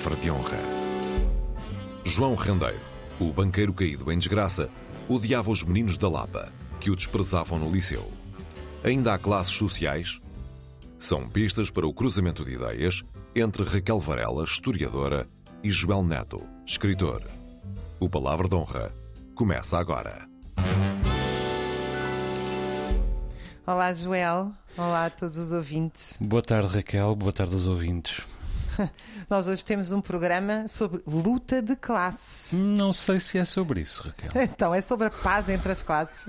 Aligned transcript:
palavra 0.00 0.16
de 0.16 0.30
honra. 0.30 0.58
João 2.04 2.34
Rendeiro, 2.34 2.80
o 3.20 3.30
banqueiro 3.32 3.72
caído 3.74 4.10
em 4.10 4.16
desgraça, 4.16 4.70
odiava 5.06 5.50
os 5.50 5.62
meninos 5.62 5.98
da 5.98 6.08
Lapa, 6.08 6.50
que 6.80 6.90
o 6.90 6.96
desprezavam 6.96 7.58
no 7.58 7.70
liceu. 7.70 8.10
Ainda 8.82 9.12
há 9.12 9.18
classes 9.18 9.52
sociais? 9.52 10.18
São 10.98 11.28
pistas 11.28 11.70
para 11.70 11.86
o 11.86 11.92
cruzamento 11.92 12.44
de 12.44 12.52
ideias 12.52 13.02
entre 13.34 13.62
Raquel 13.62 14.00
Varela, 14.00 14.44
historiadora, 14.44 15.28
e 15.62 15.70
Joel 15.70 16.02
Neto, 16.02 16.40
escritor. 16.64 17.22
O 17.98 18.08
Palavra 18.08 18.48
de 18.48 18.54
Honra 18.54 18.90
começa 19.34 19.78
agora. 19.78 20.26
Olá, 23.66 23.92
Joel. 23.92 24.50
Olá 24.78 25.06
a 25.06 25.10
todos 25.10 25.36
os 25.36 25.52
ouvintes. 25.52 26.16
Boa 26.18 26.42
tarde, 26.42 26.74
Raquel. 26.74 27.14
Boa 27.14 27.32
tarde 27.32 27.52
aos 27.52 27.66
ouvintes. 27.66 28.39
Nós 29.28 29.46
hoje 29.48 29.64
temos 29.64 29.92
um 29.92 30.00
programa 30.00 30.68
sobre 30.68 31.02
luta 31.06 31.62
de 31.62 31.76
classes. 31.76 32.52
Não 32.52 32.92
sei 32.92 33.18
se 33.18 33.38
é 33.38 33.44
sobre 33.44 33.80
isso, 33.80 34.02
Raquel. 34.02 34.42
Então, 34.42 34.74
é 34.74 34.80
sobre 34.80 35.06
a 35.06 35.10
paz 35.10 35.48
entre 35.48 35.72
as 35.72 35.82
classes. 35.82 36.26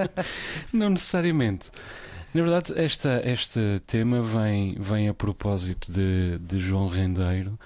Não 0.72 0.90
necessariamente. 0.90 1.70
Na 2.34 2.42
verdade, 2.42 2.72
esta, 2.76 3.22
este 3.24 3.80
tema 3.86 4.20
vem, 4.20 4.76
vem 4.78 5.08
a 5.08 5.14
propósito 5.14 5.90
de, 5.90 6.38
de 6.38 6.58
João 6.58 6.86
Rendeiro, 6.86 7.58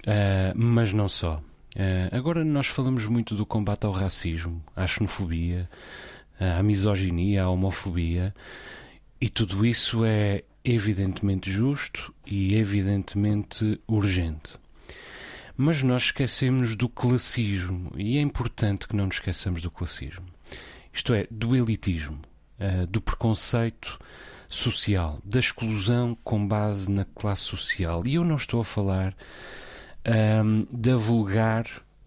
uh, 0.00 0.52
mas 0.56 0.92
não 0.92 1.08
só. 1.08 1.36
Uh, 1.76 2.10
agora 2.10 2.44
nós 2.44 2.66
falamos 2.66 3.06
muito 3.06 3.36
do 3.36 3.46
combate 3.46 3.86
ao 3.86 3.92
racismo, 3.92 4.60
à 4.74 4.84
xenofobia, 4.84 5.70
à 6.40 6.60
misoginia, 6.60 7.44
à 7.44 7.48
homofobia, 7.48 8.34
e 9.20 9.28
tudo 9.28 9.64
isso 9.64 10.04
é 10.04 10.42
evidentemente 10.64 11.50
justo 11.50 12.14
e 12.26 12.54
evidentemente 12.54 13.80
urgente. 13.86 14.58
Mas 15.56 15.82
nós 15.82 16.04
esquecemos 16.04 16.74
do 16.74 16.88
classismo, 16.88 17.92
e 17.96 18.18
é 18.18 18.20
importante 18.20 18.88
que 18.88 18.96
não 18.96 19.06
nos 19.06 19.16
esqueçamos 19.16 19.62
do 19.62 19.70
classismo. 19.70 20.24
Isto 20.92 21.14
é, 21.14 21.26
do 21.30 21.54
elitismo, 21.54 22.18
eh, 22.58 22.86
do 22.86 23.00
preconceito 23.00 23.98
social, 24.48 25.20
da 25.24 25.38
exclusão 25.38 26.16
com 26.24 26.46
base 26.46 26.90
na 26.90 27.04
classe 27.04 27.42
social. 27.42 28.02
E 28.06 28.14
eu 28.14 28.24
não 28.24 28.36
estou 28.36 28.60
a 28.60 28.64
falar 28.64 29.14
um, 30.06 30.10
ehm, 30.10 30.66
da 30.70 30.96
vulgar 30.96 31.66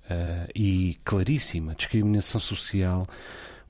uh, 0.10 0.50
e 0.56 0.98
claríssima 1.04 1.76
discriminação 1.76 2.40
social 2.40 3.08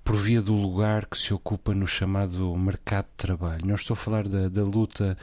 por 0.08 0.16
via 0.16 0.42
do 0.42 0.54
lugar 0.54 1.06
que 1.06 1.18
se 1.18 1.34
ocupa 1.34 1.76
no 1.76 1.86
chamado 1.86 2.56
mercado 2.56 3.08
de 3.08 3.18
trabalho. 3.18 3.66
Não 3.66 3.76
estou 3.76 3.94
a 3.94 3.98
falar 3.98 4.26
da, 4.26 4.48
da 4.48 4.64
luta 4.64 5.18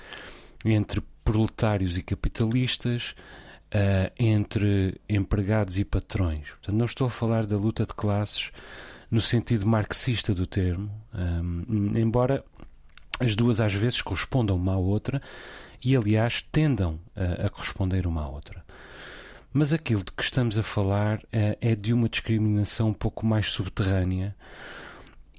entre 0.63 1.03
proletários 1.25 1.97
e 1.97 2.03
capitalistas, 2.03 3.15
uh, 3.75 4.13
entre 4.19 5.01
empregados 5.09 5.79
e 5.79 5.87
patrões. 5.87 6.51
Portanto, 6.51 6.77
não 6.77 6.85
estou 6.85 7.07
a 7.07 7.11
falar 7.11 7.47
da 7.47 7.57
luta 7.57 7.87
de 7.87 7.95
classes 7.95 8.51
no 9.11 9.23
sentido 9.23 9.67
marxista 9.67 10.35
do 10.35 10.47
termo, 10.47 10.91
um, 11.15 11.93
eh, 11.95 12.01
embora 12.01 12.45
as 13.19 13.35
duas 13.35 13.63
às 13.63 13.73
vezes 13.73 14.03
correspondam 14.03 14.55
uma 14.55 14.75
à 14.75 14.77
outra 14.77 15.23
e, 15.83 15.97
aliás, 15.97 16.43
tendam 16.53 17.01
a, 17.17 17.47
a 17.47 17.49
corresponder 17.49 18.07
uma 18.07 18.21
à 18.21 18.29
outra. 18.29 18.63
Mas 19.57 19.73
aquilo 19.73 20.03
de 20.03 20.11
que 20.11 20.23
estamos 20.25 20.59
a 20.59 20.65
falar 20.65 21.23
é, 21.33 21.57
é 21.61 21.77
de 21.77 21.93
uma 21.93 22.09
discriminação 22.09 22.89
um 22.89 22.93
pouco 22.93 23.25
mais 23.25 23.47
subterrânea 23.47 24.35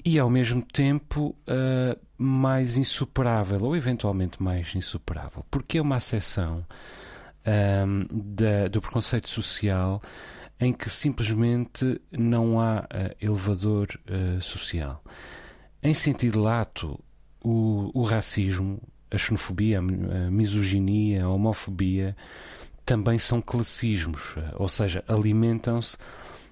e, 0.05 0.17
ao 0.17 0.29
mesmo 0.29 0.61
tempo, 0.61 1.35
uh, 1.49 1.99
mais 2.17 2.77
insuperável, 2.77 3.61
ou 3.61 3.75
eventualmente 3.75 4.41
mais 4.41 4.73
insuperável, 4.73 5.45
porque 5.51 5.79
é 5.79 5.81
uma 5.81 5.97
acessão 5.97 6.65
um, 7.45 8.07
da, 8.09 8.69
do 8.69 8.79
preconceito 8.79 9.27
social 9.27 10.01
em 10.61 10.71
que 10.71 10.89
simplesmente 10.89 11.99
não 12.09 12.61
há 12.61 12.83
uh, 12.83 13.15
elevador 13.19 13.89
uh, 14.09 14.41
social. 14.41 15.03
Em 15.83 15.93
sentido 15.93 16.39
lato, 16.39 16.97
o, 17.43 17.91
o 17.93 18.03
racismo, 18.03 18.81
a 19.11 19.17
xenofobia, 19.17 19.79
a 19.79 20.31
misoginia, 20.31 21.25
a 21.25 21.29
homofobia 21.29 22.15
também 22.85 23.17
são 23.17 23.41
classismos, 23.41 24.35
eh, 24.37 24.53
ou 24.55 24.69
seja, 24.69 25.03
alimentam-se 25.07 25.97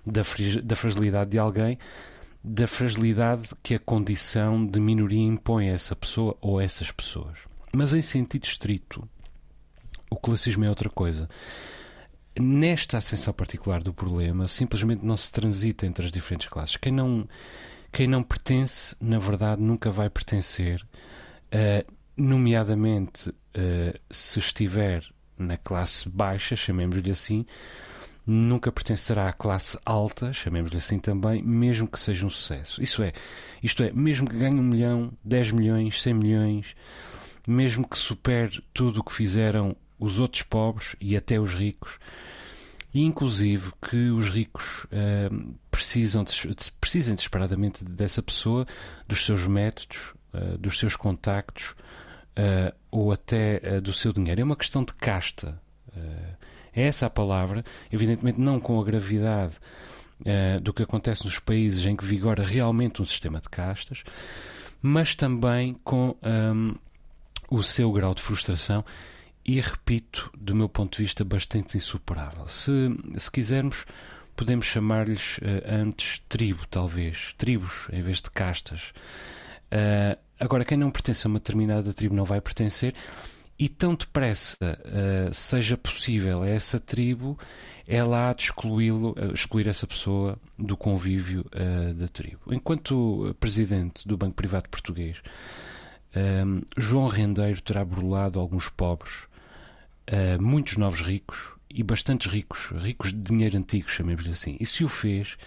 da, 0.05 0.23
da 0.63 0.75
fragilidade 0.75 1.31
de 1.31 1.39
alguém, 1.39 1.77
da 2.43 2.67
fragilidade 2.67 3.49
que 3.61 3.75
a 3.75 3.79
condição 3.79 4.65
de 4.65 4.79
minoria 4.79 5.21
impõe 5.21 5.69
a 5.69 5.73
essa 5.73 5.95
pessoa 5.95 6.35
ou 6.41 6.59
a 6.59 6.63
essas 6.63 6.91
pessoas. 6.91 7.45
Mas 7.73 7.93
em 7.93 8.01
sentido 8.01 8.43
estrito, 8.43 9.07
o 10.09 10.17
classismo 10.17 10.65
é 10.65 10.69
outra 10.69 10.89
coisa. 10.89 11.29
Nesta 12.37 12.97
ascensão 12.97 13.33
particular 13.33 13.81
do 13.81 13.93
problema, 13.93 14.47
simplesmente 14.47 15.05
não 15.05 15.15
se 15.15 15.31
transita 15.31 15.85
entre 15.85 16.05
as 16.05 16.11
diferentes 16.11 16.47
classes. 16.47 16.75
Quem 16.75 16.91
não, 16.91 17.27
quem 17.91 18.07
não 18.07 18.23
pertence, 18.23 18.95
na 18.99 19.19
verdade, 19.19 19.61
nunca 19.61 19.89
vai 19.91 20.09
pertencer, 20.09 20.83
uh, 20.83 21.93
nomeadamente 22.17 23.29
uh, 23.29 23.99
se 24.09 24.39
estiver 24.39 25.03
na 25.37 25.57
classe 25.57 26.07
baixa, 26.07 26.55
chamemos-lhe 26.55 27.11
assim, 27.11 27.45
nunca 28.25 28.71
pertencerá 28.71 29.27
à 29.27 29.33
classe 29.33 29.77
alta, 29.85 30.31
chamemos-lhe 30.31 30.77
assim 30.77 30.99
também, 30.99 31.41
mesmo 31.41 31.87
que 31.87 31.99
seja 31.99 32.25
um 32.25 32.29
sucesso. 32.29 32.81
Isso 32.81 33.03
é, 33.03 33.11
isto 33.61 33.83
é, 33.83 33.91
mesmo 33.91 34.29
que 34.29 34.37
ganhe 34.37 34.59
um 34.59 34.63
milhão, 34.63 35.11
10 35.23 35.51
milhões, 35.51 36.01
100 36.01 36.13
milhões, 36.13 36.75
mesmo 37.47 37.87
que 37.87 37.97
supere 37.97 38.63
tudo 38.73 39.01
o 39.01 39.03
que 39.03 39.13
fizeram 39.13 39.75
os 39.99 40.19
outros 40.19 40.43
pobres 40.43 40.95
e 40.99 41.15
até 41.15 41.39
os 41.39 41.53
ricos, 41.53 41.99
e 42.93 43.01
inclusive 43.01 43.71
que 43.81 44.09
os 44.11 44.29
ricos 44.29 44.85
uh, 44.85 45.55
precisam, 45.71 46.23
precisem 46.79 47.15
desesperadamente 47.15 47.83
dessa 47.83 48.21
pessoa, 48.21 48.65
dos 49.07 49.25
seus 49.25 49.47
métodos, 49.47 50.13
uh, 50.33 50.57
dos 50.59 50.77
seus 50.77 50.95
contactos, 50.95 51.75
uh, 52.37 52.75
ou 52.91 53.11
até 53.11 53.61
uh, 53.63 53.81
do 53.81 53.93
seu 53.93 54.11
dinheiro. 54.11 54.41
É 54.41 54.43
uma 54.43 54.55
questão 54.55 54.83
de 54.83 54.93
casta. 54.93 55.59
Uh, 55.89 56.37
é 56.75 56.83
essa 56.87 57.05
a 57.05 57.09
palavra, 57.09 57.63
evidentemente 57.91 58.39
não 58.39 58.59
com 58.59 58.79
a 58.79 58.83
gravidade 58.83 59.55
do 60.61 60.73
que 60.73 60.81
acontece 60.81 61.25
nos 61.25 61.37
países 61.37 61.85
em 61.85 61.97
que 61.97 62.05
vigora 62.05 62.43
realmente 62.43 63.01
um 63.01 63.05
sistema 63.05 63.41
de 63.41 63.49
castas, 63.49 64.03
mas 64.81 65.13
também 65.13 65.75
com 65.83 66.15
um, 66.23 66.73
o 67.49 67.61
seu 67.61 67.91
grau 67.91 68.13
de 68.15 68.21
frustração 68.21 68.85
e, 69.45 69.59
repito, 69.59 70.31
do 70.35 70.55
meu 70.55 70.69
ponto 70.69 70.97
de 70.97 71.03
vista, 71.03 71.25
bastante 71.25 71.75
insuperável. 71.75 72.47
Se, 72.47 72.71
se 73.17 73.29
quisermos, 73.29 73.85
podemos 74.35 74.65
chamar-lhes 74.65 75.39
antes 75.65 76.19
tribo, 76.29 76.65
talvez, 76.67 77.35
tribos 77.37 77.87
em 77.91 78.01
vez 78.01 78.21
de 78.21 78.31
castas. 78.31 78.93
Uh, 79.73 80.17
Agora, 80.43 80.65
quem 80.65 80.77
não 80.77 80.91
pertence 80.91 81.25
a 81.25 81.29
uma 81.29 81.39
determinada 81.39 81.93
tribo 81.93 82.13
não 82.13 82.25
vai 82.25 82.41
pertencer, 82.41 82.93
e 83.57 83.69
tão 83.69 83.95
depressa 83.95 84.57
uh, 84.61 85.33
seja 85.33 85.77
possível 85.77 86.43
a 86.43 86.49
essa 86.49 86.81
tribo, 86.81 87.39
ela 87.87 88.29
há 88.29 88.33
de 88.33 88.43
excluí-lo, 88.43 89.11
uh, 89.11 89.33
excluir 89.33 89.69
essa 89.69 89.87
pessoa 89.87 90.37
do 90.59 90.75
convívio 90.75 91.45
uh, 91.55 91.93
da 91.93 92.09
tribo. 92.09 92.53
Enquanto 92.53 93.33
presidente 93.39 94.05
do 94.05 94.17
Banco 94.17 94.33
Privado 94.35 94.67
Português, 94.67 95.17
João 96.77 97.07
Rendeiro 97.07 97.59
terá 97.61 97.83
burlado 97.83 98.39
alguns 98.39 98.69
pobres, 98.69 99.25
muitos 100.39 100.77
novos 100.77 101.01
ricos 101.01 101.53
e 101.67 101.81
bastantes 101.81 102.31
ricos, 102.31 102.67
ricos 102.83 103.11
de 103.11 103.17
dinheiro 103.17 103.57
antigo, 103.57 103.89
chamemos-lhe 103.89 104.29
assim. 104.29 104.55
E 104.59 104.65
se 104.65 104.83
o 104.83 104.87
fez, 104.87 105.37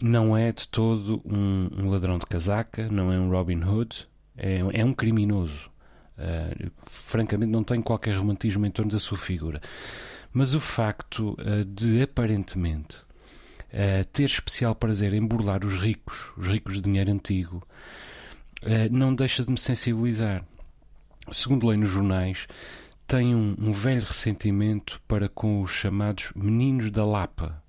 não 0.00 0.36
é 0.36 0.52
de 0.52 0.66
todo 0.68 1.20
um, 1.24 1.68
um, 1.76 1.90
ladrão 1.90 2.18
de 2.18 2.26
casaca, 2.26 2.88
não 2.88 3.12
é 3.12 3.18
um 3.18 3.30
Robin 3.30 3.62
Hood, 3.62 4.08
é, 4.36 4.58
é 4.72 4.84
um 4.84 4.92
criminoso. 4.92 5.70
Uh, 6.18 6.70
francamente, 6.86 7.50
não 7.50 7.64
tenho 7.64 7.82
qualquer 7.82 8.14
romantismo 8.16 8.66
em 8.66 8.70
torno 8.70 8.90
da 8.90 8.98
sua 8.98 9.16
figura. 9.16 9.60
Mas 10.32 10.54
o 10.54 10.60
facto 10.60 11.36
uh, 11.40 11.64
de 11.64 12.02
aparentemente 12.02 12.98
uh, 12.98 14.04
ter 14.12 14.24
especial 14.24 14.74
prazer 14.74 15.14
em 15.14 15.26
burlar 15.26 15.64
os 15.64 15.74
ricos, 15.74 16.32
os 16.36 16.46
ricos 16.46 16.74
de 16.74 16.82
dinheiro 16.82 17.10
antigo, 17.10 17.66
não 18.90 19.14
deixa 19.14 19.42
de 19.42 19.50
me 19.50 19.56
sensibilizar. 19.56 20.44
Segundo 21.32 21.66
lei 21.66 21.78
nos 21.78 21.88
jornais, 21.88 22.46
tem 23.06 23.34
um, 23.34 23.56
um 23.58 23.72
velho 23.72 24.04
ressentimento 24.04 25.00
para 25.08 25.30
com 25.30 25.62
os 25.62 25.70
chamados 25.70 26.30
meninos 26.36 26.90
da 26.90 27.02
Lapa 27.02 27.59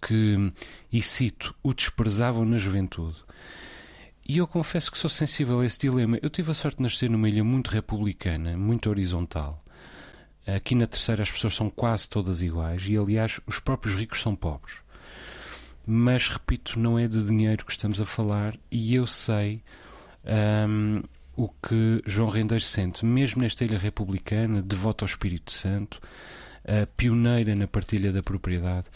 que, 0.00 0.52
e 0.92 1.02
cito, 1.02 1.54
o 1.62 1.72
desprezavam 1.72 2.44
na 2.44 2.58
juventude. 2.58 3.16
E 4.26 4.38
eu 4.38 4.46
confesso 4.46 4.92
que 4.92 4.98
sou 4.98 5.10
sensível 5.10 5.60
a 5.60 5.66
esse 5.66 5.80
dilema. 5.80 6.18
Eu 6.22 6.30
tive 6.30 6.50
a 6.50 6.54
sorte 6.54 6.76
de 6.76 6.82
nascer 6.84 7.10
numa 7.10 7.28
ilha 7.28 7.42
muito 7.42 7.68
republicana, 7.68 8.56
muito 8.56 8.88
horizontal. 8.88 9.58
Aqui 10.46 10.74
na 10.74 10.86
terceira 10.86 11.22
as 11.22 11.30
pessoas 11.30 11.54
são 11.54 11.68
quase 11.68 12.08
todas 12.08 12.42
iguais 12.42 12.86
e, 12.88 12.96
aliás, 12.96 13.40
os 13.46 13.58
próprios 13.58 13.94
ricos 13.94 14.20
são 14.20 14.34
pobres. 14.34 14.76
Mas, 15.86 16.28
repito, 16.28 16.78
não 16.78 16.98
é 16.98 17.08
de 17.08 17.22
dinheiro 17.24 17.64
que 17.64 17.72
estamos 17.72 18.00
a 18.00 18.06
falar 18.06 18.56
e 18.70 18.94
eu 18.94 19.06
sei 19.06 19.62
um, 20.68 21.02
o 21.36 21.48
que 21.48 22.02
João 22.06 22.28
Rendeiro 22.28 22.62
sente, 22.62 23.04
mesmo 23.04 23.42
nesta 23.42 23.64
ilha 23.64 23.78
republicana, 23.78 24.62
devota 24.62 25.04
ao 25.04 25.08
Espírito 25.08 25.52
Santo, 25.52 26.00
uh, 26.64 26.86
pioneira 26.96 27.54
na 27.54 27.66
partilha 27.66 28.12
da 28.12 28.22
propriedade. 28.22 28.88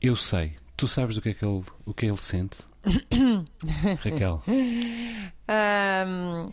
Eu 0.00 0.14
sei. 0.14 0.54
Tu 0.76 0.86
sabes 0.86 1.16
do 1.16 1.22
que 1.22 1.30
é 1.30 1.34
que 1.34 1.44
ele, 1.44 1.62
o 1.84 1.92
que 1.92 2.06
ele 2.06 2.16
sente? 2.16 2.58
Raquel. 4.02 4.42
Um, 4.46 6.50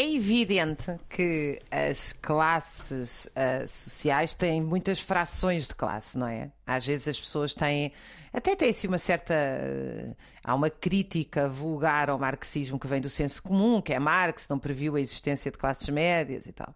é 0.00 0.14
evidente 0.14 0.98
que 1.10 1.60
as 1.70 2.14
classes 2.14 3.26
uh, 3.26 3.68
sociais 3.68 4.32
têm 4.32 4.58
muitas 4.58 4.98
frações 4.98 5.68
de 5.68 5.74
classe, 5.74 6.16
não 6.16 6.26
é? 6.26 6.50
Às 6.66 6.86
vezes 6.86 7.08
as 7.08 7.20
pessoas 7.20 7.52
têm. 7.52 7.92
Até 8.32 8.56
tem-se 8.56 8.86
uma 8.86 8.96
certa. 8.96 9.34
Uh, 9.34 10.16
há 10.42 10.54
uma 10.54 10.70
crítica 10.70 11.48
vulgar 11.48 12.08
ao 12.08 12.18
marxismo 12.18 12.78
que 12.78 12.86
vem 12.86 13.00
do 13.00 13.10
senso 13.10 13.42
comum, 13.42 13.82
que 13.82 13.92
é 13.92 13.98
Marx, 13.98 14.48
não 14.48 14.58
previu 14.58 14.96
a 14.96 15.00
existência 15.00 15.50
de 15.50 15.58
classes 15.58 15.88
médias 15.90 16.46
e 16.46 16.52
tal. 16.52 16.74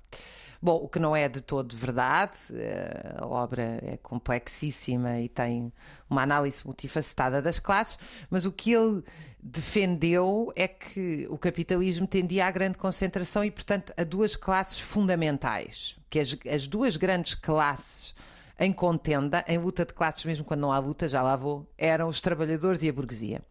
Bom, 0.61 0.77
o 0.77 0.89
que 0.89 0.99
não 0.99 1.15
é 1.15 1.29
de 1.29 1.43
todo 1.43 1.77
verdade, 1.77 2.39
eh, 2.55 3.17
a 3.19 3.27
obra 3.27 3.79
é 3.83 3.99
complexíssima 3.99 5.21
e 5.21 5.29
tem 5.29 5.71
uma 6.09 6.23
análise 6.23 6.65
multifacetada 6.65 7.43
das 7.43 7.59
classes, 7.59 7.99
mas 8.31 8.47
o 8.47 8.53
que 8.53 8.73
ele 8.73 9.05
defendeu 9.47 10.51
é 10.57 10.67
que 10.67 11.27
o 11.29 11.37
capitalismo 11.37 12.07
tendia 12.07 12.47
à 12.47 12.51
grande 12.51 12.79
concentração 12.79 13.45
e, 13.45 13.51
portanto, 13.51 13.93
a 13.95 14.03
duas 14.03 14.35
classes 14.35 14.81
fundamentais, 14.81 15.97
que 16.09 16.19
as, 16.19 16.35
as 16.51 16.67
duas 16.67 16.97
grandes 16.97 17.35
classes 17.35 18.15
em 18.59 18.73
contenda, 18.73 19.45
em 19.47 19.59
luta 19.59 19.85
de 19.85 19.93
classes, 19.93 20.25
mesmo 20.25 20.47
quando 20.47 20.61
não 20.61 20.73
há 20.73 20.79
luta, 20.79 21.07
já 21.07 21.21
lá 21.21 21.37
vou, 21.37 21.71
eram 21.77 22.09
os 22.09 22.23
trabalhadores 22.23 22.83
e 22.83 22.89
a 22.89 22.93
burguesia. 22.93 23.43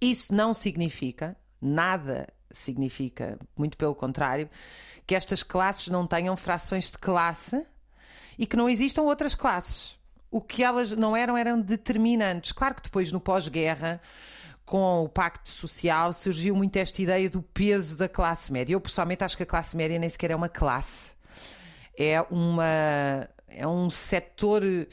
Isso 0.00 0.32
não 0.32 0.54
significa, 0.54 1.36
nada 1.60 2.28
significa, 2.52 3.38
muito 3.56 3.76
pelo 3.76 3.94
contrário, 3.94 4.48
que 5.04 5.16
estas 5.16 5.42
classes 5.42 5.88
não 5.88 6.06
tenham 6.06 6.36
frações 6.36 6.92
de 6.92 6.98
classe 6.98 7.66
e 8.38 8.46
que 8.46 8.56
não 8.56 8.68
existam 8.68 9.02
outras 9.02 9.34
classes. 9.34 9.98
O 10.30 10.40
que 10.40 10.62
elas 10.62 10.92
não 10.92 11.16
eram 11.16 11.36
eram 11.36 11.60
determinantes. 11.60 12.52
Claro 12.52 12.74
que 12.74 12.82
depois, 12.82 13.10
no 13.10 13.20
pós-guerra, 13.20 14.00
com 14.66 15.04
o 15.04 15.08
pacto 15.08 15.48
social, 15.48 16.12
surgiu 16.12 16.54
muito 16.56 16.76
esta 16.76 17.00
ideia 17.00 17.30
do 17.30 17.40
peso 17.40 17.96
da 17.96 18.08
classe 18.08 18.52
média. 18.52 18.74
Eu, 18.74 18.80
pessoalmente, 18.80 19.22
acho 19.22 19.36
que 19.36 19.44
a 19.44 19.46
classe 19.46 19.76
média 19.76 19.96
nem 19.96 20.10
sequer 20.10 20.32
é 20.32 20.36
uma 20.36 20.48
classe. 20.48 21.14
É, 21.96 22.20
uma, 22.22 23.28
é 23.48 23.66
um 23.66 23.88
setor 23.88 24.62
eh, 24.64 24.86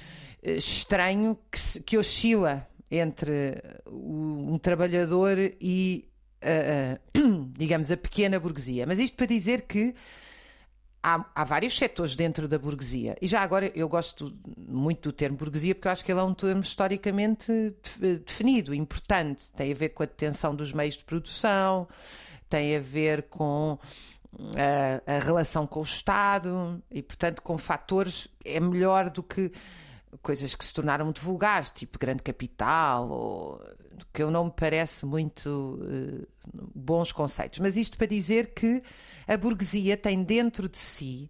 estranho 0.44 1.38
que, 1.52 1.80
que 1.81 1.98
oscila 1.98 2.66
entre 2.90 3.62
um 3.88 4.58
trabalhador 4.60 5.38
e 5.60 6.08
uh, 6.44 7.50
digamos, 7.58 7.92
a 7.92 7.98
pequena 7.98 8.40
burguesia. 8.40 8.86
Mas 8.86 9.00
isto 9.00 9.18
para 9.18 9.25
dizer 9.25 9.62
que 9.62 9.96
há, 11.03 11.25
há, 11.35 11.44
vários 11.44 11.77
setores 11.77 12.15
dentro 12.15 12.47
da 12.47 12.57
burguesia. 12.57 13.17
E 13.21 13.27
já 13.27 13.41
agora 13.41 13.71
eu 13.75 13.89
gosto 13.89 14.33
muito 14.57 15.09
do 15.09 15.13
termo 15.13 15.38
burguesia 15.38 15.75
porque 15.75 15.89
eu 15.89 15.91
acho 15.91 16.05
que 16.05 16.11
ele 16.11 16.21
é 16.21 16.23
um 16.23 16.33
termo 16.33 16.61
historicamente 16.61 17.75
definido, 18.25 18.73
importante. 18.73 19.51
Tem 19.51 19.71
a 19.71 19.75
ver 19.75 19.89
com 19.89 20.03
a 20.03 20.05
detenção 20.05 20.55
dos 20.55 20.71
meios 20.71 20.95
de 20.95 21.03
produção, 21.03 21.88
tem 22.50 22.77
a 22.77 22.79
ver 22.79 23.23
com 23.23 23.77
a, 24.55 25.15
a 25.15 25.19
relação 25.19 25.67
com 25.67 25.81
o 25.81 25.83
Estado 25.83 26.81
e, 26.89 27.01
portanto, 27.01 27.41
com 27.41 27.57
fatores. 27.57 28.29
É 28.45 28.59
melhor 28.59 29.09
do 29.09 29.21
que 29.21 29.51
coisas 30.21 30.55
que 30.55 30.63
se 30.63 30.73
tornaram 30.73 31.05
muito 31.05 31.21
vulgares, 31.21 31.69
tipo 31.69 32.00
grande 32.00 32.23
capital 32.23 33.09
ou 33.09 33.61
que 34.13 34.22
eu 34.24 34.31
não 34.31 34.45
me 34.45 34.51
parece 34.51 35.06
muito 35.06 35.80
uh, 35.81 36.28
bons 36.75 37.12
conceitos. 37.12 37.60
Mas 37.60 37.78
isto 37.78 37.98
para 37.98 38.07
dizer 38.07 38.54
que 38.54 38.81
a 39.28 39.38
burguesia 39.38 39.95
tem 39.95 40.24
dentro 40.24 40.68
de 40.68 40.78
si 40.78 41.30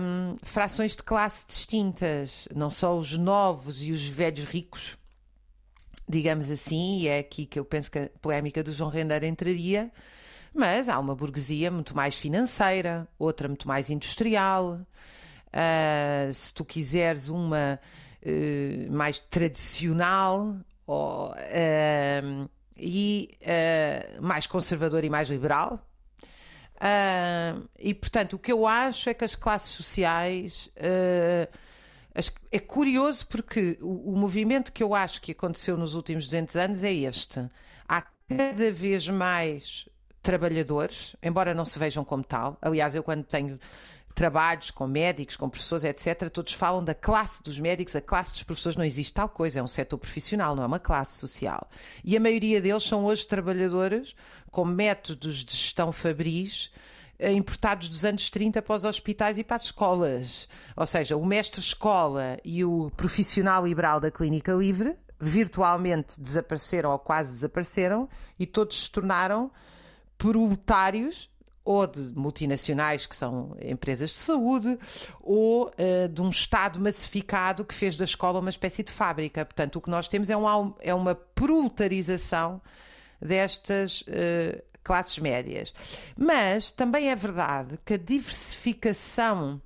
um, 0.00 0.34
frações 0.42 0.96
de 0.96 1.02
classe 1.02 1.46
distintas, 1.46 2.48
não 2.54 2.70
só 2.70 2.96
os 2.96 3.16
novos 3.16 3.82
e 3.82 3.92
os 3.92 4.06
velhos 4.06 4.44
ricos, 4.44 4.96
digamos 6.08 6.50
assim, 6.50 6.98
e 6.98 7.08
é 7.08 7.18
aqui 7.20 7.46
que 7.46 7.58
eu 7.58 7.64
penso 7.64 7.90
que 7.90 7.98
a 7.98 8.10
polémica 8.20 8.62
do 8.62 8.72
João 8.72 8.90
Rendeiro 8.90 9.24
entraria, 9.24 9.90
mas 10.54 10.88
há 10.88 10.98
uma 10.98 11.14
burguesia 11.14 11.70
muito 11.70 11.96
mais 11.96 12.16
financeira, 12.16 13.08
outra 13.18 13.48
muito 13.48 13.66
mais 13.66 13.88
industrial. 13.88 14.80
Uh, 15.48 16.32
se 16.32 16.52
tu 16.52 16.64
quiseres 16.64 17.28
uma 17.28 17.78
uh, 18.24 18.92
mais 18.92 19.18
tradicional, 19.18 20.56
ou, 20.92 21.30
uh, 21.30 22.50
e 22.76 23.30
uh, 23.40 24.22
mais 24.22 24.46
conservador 24.46 25.04
e 25.04 25.10
mais 25.10 25.28
liberal. 25.28 25.88
Uh, 26.76 27.68
e 27.78 27.94
portanto, 27.94 28.34
o 28.34 28.38
que 28.38 28.52
eu 28.52 28.66
acho 28.66 29.08
é 29.08 29.14
que 29.14 29.24
as 29.24 29.34
classes 29.34 29.70
sociais. 29.70 30.70
As, 32.14 32.30
é 32.50 32.58
curioso 32.58 33.26
porque 33.26 33.78
o, 33.80 34.12
o 34.12 34.16
movimento 34.16 34.70
que 34.70 34.82
eu 34.82 34.94
acho 34.94 35.22
que 35.22 35.32
aconteceu 35.32 35.78
nos 35.78 35.94
últimos 35.94 36.26
200 36.26 36.56
anos 36.56 36.82
é 36.82 36.92
este. 36.92 37.48
Há 37.88 38.02
cada 38.28 38.70
vez 38.70 39.08
mais 39.08 39.88
trabalhadores, 40.22 41.16
embora 41.22 41.54
não 41.54 41.64
se 41.64 41.78
vejam 41.78 42.04
como 42.04 42.22
tal. 42.22 42.58
Aliás, 42.60 42.94
eu 42.94 43.02
quando 43.02 43.24
tenho 43.24 43.58
trabalhos 44.14 44.70
com 44.70 44.86
médicos, 44.86 45.36
com 45.36 45.48
professores, 45.48 45.84
etc., 45.84 46.28
todos 46.30 46.52
falam 46.52 46.84
da 46.84 46.94
classe 46.94 47.42
dos 47.42 47.58
médicos, 47.58 47.96
a 47.96 48.00
classe 48.00 48.32
dos 48.32 48.42
professores 48.42 48.76
não 48.76 48.84
existe 48.84 49.14
tal 49.14 49.28
coisa, 49.28 49.60
é 49.60 49.62
um 49.62 49.68
setor 49.68 49.98
profissional, 49.98 50.54
não 50.54 50.62
é 50.62 50.66
uma 50.66 50.78
classe 50.78 51.18
social. 51.18 51.68
E 52.04 52.16
a 52.16 52.20
maioria 52.20 52.60
deles 52.60 52.84
são 52.84 53.04
hoje 53.04 53.26
trabalhadores 53.26 54.14
com 54.50 54.64
métodos 54.64 55.44
de 55.44 55.52
gestão 55.56 55.92
fabris 55.92 56.70
eh, 57.18 57.32
importados 57.32 57.88
dos 57.88 58.04
anos 58.04 58.28
30 58.30 58.60
para 58.60 58.74
os 58.74 58.84
hospitais 58.84 59.38
e 59.38 59.44
para 59.44 59.56
as 59.56 59.64
escolas. 59.64 60.48
Ou 60.76 60.86
seja, 60.86 61.16
o 61.16 61.24
mestre-escola 61.24 62.36
e 62.44 62.64
o 62.64 62.90
profissional 62.96 63.66
liberal 63.66 64.00
da 64.00 64.10
Clínica 64.10 64.52
Livre 64.52 64.96
virtualmente 65.18 66.20
desapareceram 66.20 66.90
ou 66.90 66.98
quase 66.98 67.32
desapareceram 67.32 68.08
e 68.36 68.44
todos 68.44 68.84
se 68.84 68.90
tornaram 68.90 69.52
proletários 70.18 71.30
ou 71.64 71.86
de 71.86 72.00
multinacionais 72.00 73.06
que 73.06 73.14
são 73.14 73.56
empresas 73.62 74.10
de 74.10 74.16
saúde, 74.16 74.78
ou 75.20 75.68
uh, 75.68 76.08
de 76.08 76.20
um 76.20 76.28
Estado 76.28 76.80
massificado 76.80 77.64
que 77.64 77.74
fez 77.74 77.96
da 77.96 78.04
escola 78.04 78.40
uma 78.40 78.50
espécie 78.50 78.82
de 78.82 78.90
fábrica. 78.90 79.44
Portanto, 79.44 79.76
o 79.76 79.80
que 79.80 79.90
nós 79.90 80.08
temos 80.08 80.28
é, 80.28 80.36
um, 80.36 80.74
é 80.80 80.94
uma 80.94 81.14
proletarização 81.14 82.60
destas 83.20 84.02
uh, 84.02 84.62
classes 84.82 85.18
médias. 85.18 85.72
Mas 86.16 86.72
também 86.72 87.10
é 87.10 87.14
verdade 87.14 87.78
que 87.84 87.94
a 87.94 87.98
diversificação, 87.98 89.62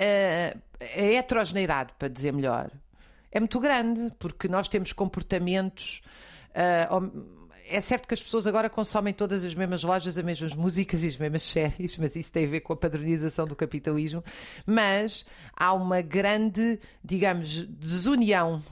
uh, 0.00 0.58
a 0.80 1.02
heterogeneidade, 1.02 1.92
para 1.98 2.08
dizer 2.08 2.32
melhor, 2.32 2.70
é 3.30 3.40
muito 3.40 3.60
grande, 3.60 4.12
porque 4.18 4.48
nós 4.48 4.68
temos 4.68 4.92
comportamentos. 4.92 6.00
Uh, 6.50 7.43
é 7.68 7.80
certo 7.80 8.06
que 8.06 8.14
as 8.14 8.22
pessoas 8.22 8.46
agora 8.46 8.68
consomem 8.68 9.12
todas 9.12 9.44
as 9.44 9.54
mesmas 9.54 9.82
lojas, 9.82 10.18
as 10.18 10.24
mesmas 10.24 10.54
músicas 10.54 11.04
e 11.04 11.08
as 11.08 11.16
mesmas 11.16 11.42
séries, 11.42 11.96
mas 11.98 12.16
isso 12.16 12.32
tem 12.32 12.44
a 12.44 12.48
ver 12.48 12.60
com 12.60 12.72
a 12.72 12.76
padronização 12.76 13.46
do 13.46 13.56
capitalismo. 13.56 14.22
Mas 14.66 15.24
há 15.56 15.72
uma 15.72 16.00
grande, 16.00 16.78
digamos, 17.02 17.62
desunião 17.62 18.62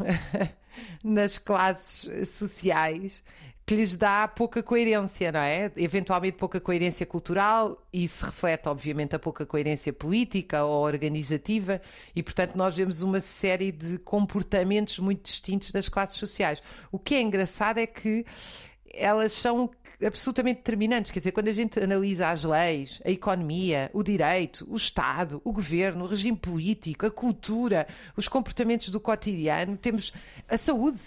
nas 1.02 1.38
classes 1.38 2.28
sociais 2.28 3.22
que 3.64 3.76
lhes 3.76 3.96
dá 3.96 4.26
pouca 4.26 4.62
coerência, 4.62 5.30
não 5.30 5.40
é? 5.40 5.70
Eventualmente 5.76 6.36
pouca 6.36 6.60
coerência 6.60 7.06
cultural, 7.06 7.80
e 7.92 8.04
isso 8.04 8.26
reflete, 8.26 8.68
obviamente, 8.68 9.14
a 9.14 9.18
pouca 9.18 9.46
coerência 9.46 9.92
política 9.92 10.64
ou 10.64 10.84
organizativa, 10.84 11.80
e 12.14 12.22
portanto 12.22 12.56
nós 12.56 12.74
vemos 12.76 13.02
uma 13.02 13.20
série 13.20 13.70
de 13.70 13.98
comportamentos 13.98 14.98
muito 14.98 15.22
distintos 15.22 15.70
das 15.70 15.88
classes 15.88 16.16
sociais. 16.16 16.60
O 16.90 16.98
que 16.98 17.14
é 17.14 17.22
engraçado 17.22 17.78
é 17.78 17.86
que 17.86 18.26
elas 18.94 19.32
são 19.32 19.70
absolutamente 20.04 20.58
determinantes. 20.58 21.10
Quer 21.10 21.20
dizer, 21.20 21.32
quando 21.32 21.48
a 21.48 21.52
gente 21.52 21.78
analisa 21.78 22.28
as 22.30 22.44
leis, 22.44 23.00
a 23.04 23.10
economia, 23.10 23.90
o 23.92 24.02
direito, 24.02 24.66
o 24.68 24.76
Estado, 24.76 25.40
o 25.44 25.52
governo, 25.52 26.04
o 26.04 26.06
regime 26.06 26.36
político, 26.36 27.06
a 27.06 27.10
cultura, 27.10 27.86
os 28.16 28.28
comportamentos 28.28 28.90
do 28.90 29.00
cotidiano, 29.00 29.76
temos 29.76 30.12
a 30.48 30.56
saúde. 30.56 30.98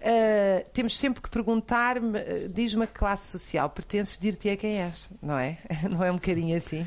Uh, 0.00 0.68
temos 0.72 0.98
sempre 0.98 1.22
que 1.22 1.30
perguntar, 1.30 1.96
uh, 1.98 2.48
diz-me 2.52 2.84
a 2.84 2.86
classe 2.86 3.28
social, 3.28 3.70
pertences, 3.70 4.18
dir-te 4.18 4.50
a 4.50 4.56
quem 4.56 4.82
és, 4.82 5.10
não 5.22 5.38
é? 5.38 5.58
Não 5.90 6.02
é 6.04 6.10
um 6.10 6.16
bocadinho 6.16 6.56
assim? 6.56 6.86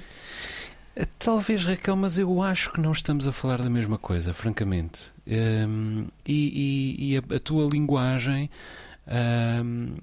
Talvez, 1.20 1.64
Raquel, 1.64 1.96
mas 1.96 2.18
eu 2.18 2.42
acho 2.42 2.74
que 2.74 2.82
não 2.82 2.92
estamos 2.92 3.28
a 3.28 3.32
falar 3.32 3.60
da 3.60 3.70
mesma 3.70 4.00
coisa, 4.00 4.34
francamente. 4.34 5.12
Um, 5.28 6.08
e, 6.26 6.96
e, 6.98 7.14
e 7.14 7.18
a, 7.18 7.36
a, 7.36 7.40
tua 7.40 7.70
linguagem. 7.72 8.50
Um, 9.08 9.96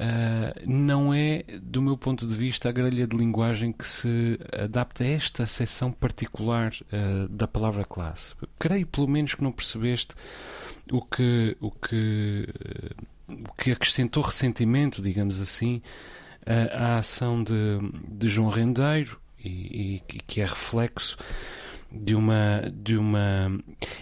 Uh, 0.00 0.58
não 0.66 1.12
é, 1.12 1.44
do 1.60 1.82
meu 1.82 1.94
ponto 1.94 2.26
de 2.26 2.34
vista, 2.34 2.70
a 2.70 2.72
grelha 2.72 3.06
de 3.06 3.14
linguagem 3.14 3.70
que 3.70 3.86
se 3.86 4.40
adapta 4.50 5.04
a 5.04 5.06
esta 5.06 5.44
seção 5.44 5.92
particular 5.92 6.72
uh, 6.90 7.28
da 7.28 7.46
palavra 7.46 7.84
classe. 7.84 8.34
Creio, 8.58 8.86
pelo 8.86 9.06
menos, 9.06 9.34
que 9.34 9.44
não 9.44 9.52
percebeste 9.52 10.14
o 10.90 11.02
que, 11.02 11.54
o 11.60 11.70
que, 11.70 12.48
uh, 13.28 13.42
o 13.46 13.52
que 13.54 13.72
acrescentou 13.72 14.22
ressentimento, 14.22 15.02
digamos 15.02 15.38
assim, 15.38 15.82
a 16.72 16.96
ação 16.96 17.44
de, 17.44 17.52
de 18.08 18.30
João 18.30 18.48
Rendeiro 18.48 19.20
e, 19.38 20.02
e 20.08 20.20
que 20.26 20.40
é 20.40 20.46
reflexo 20.46 21.18
de 21.92 22.14
uma 22.14 22.70
de 22.72 22.96
uma 22.96 23.58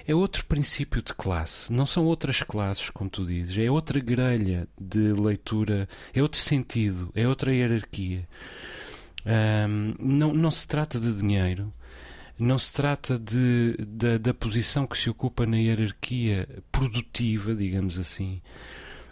é 0.07 0.15
outro 0.15 0.45
princípio 0.45 1.03
de 1.03 1.15
classe. 1.15 1.73
Não 1.73 1.87
são 1.87 2.05
outras 2.05 2.43
classes 2.43 2.91
como 2.91 3.09
tu 3.09 3.25
dizes. 3.25 3.57
É 3.57 3.71
outra 3.71 3.99
grelha 4.01 4.69
de 4.79 5.13
leitura 5.13 5.89
é 6.13 6.23
outro 6.23 6.41
sentido 6.41 7.11
é 7.15 7.27
outra 7.27 7.55
hierarquia. 7.55 8.29
Um, 9.27 9.95
não 9.99 10.33
não 10.33 10.51
se 10.51 10.67
trata 10.67 11.01
de 11.01 11.13
dinheiro 11.13 11.73
não 12.39 12.57
se 12.57 12.73
trata 12.73 13.19
de, 13.19 13.77
de, 13.85 14.17
da 14.17 14.33
posição 14.33 14.87
que 14.87 14.97
se 14.97 15.11
ocupa 15.11 15.45
na 15.45 15.59
hierarquia 15.59 16.49
produtiva 16.71 17.53
digamos 17.55 17.99
assim 17.99 18.41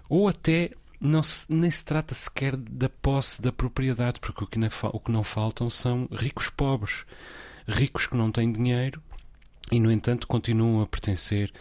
ou 0.09 0.29
até 0.29 0.71
não 1.01 1.23
se, 1.25 1.53
nem 1.53 1.71
se 1.71 1.85
trata 1.85 2.15
sequer 2.15 2.57
da 2.57 2.89
posse 2.89 3.43
da 3.43 3.51
propriedade 3.51 4.21
porque 4.21 4.45
o 4.45 4.47
que, 4.47 4.59
o 4.93 5.01
que 5.01 5.11
não 5.11 5.25
faltam 5.25 5.69
são 5.69 6.09
ricos 6.13 6.49
pobres 6.49 7.05
ricos 7.67 8.07
que 8.07 8.17
não 8.17 8.31
têm 8.31 8.51
dinheiro 8.51 9.03
e, 9.71 9.81
no 9.81 9.91
entanto, 9.91 10.27
continuam 10.27 10.83
a 10.83 10.87
pertencer 10.87 11.53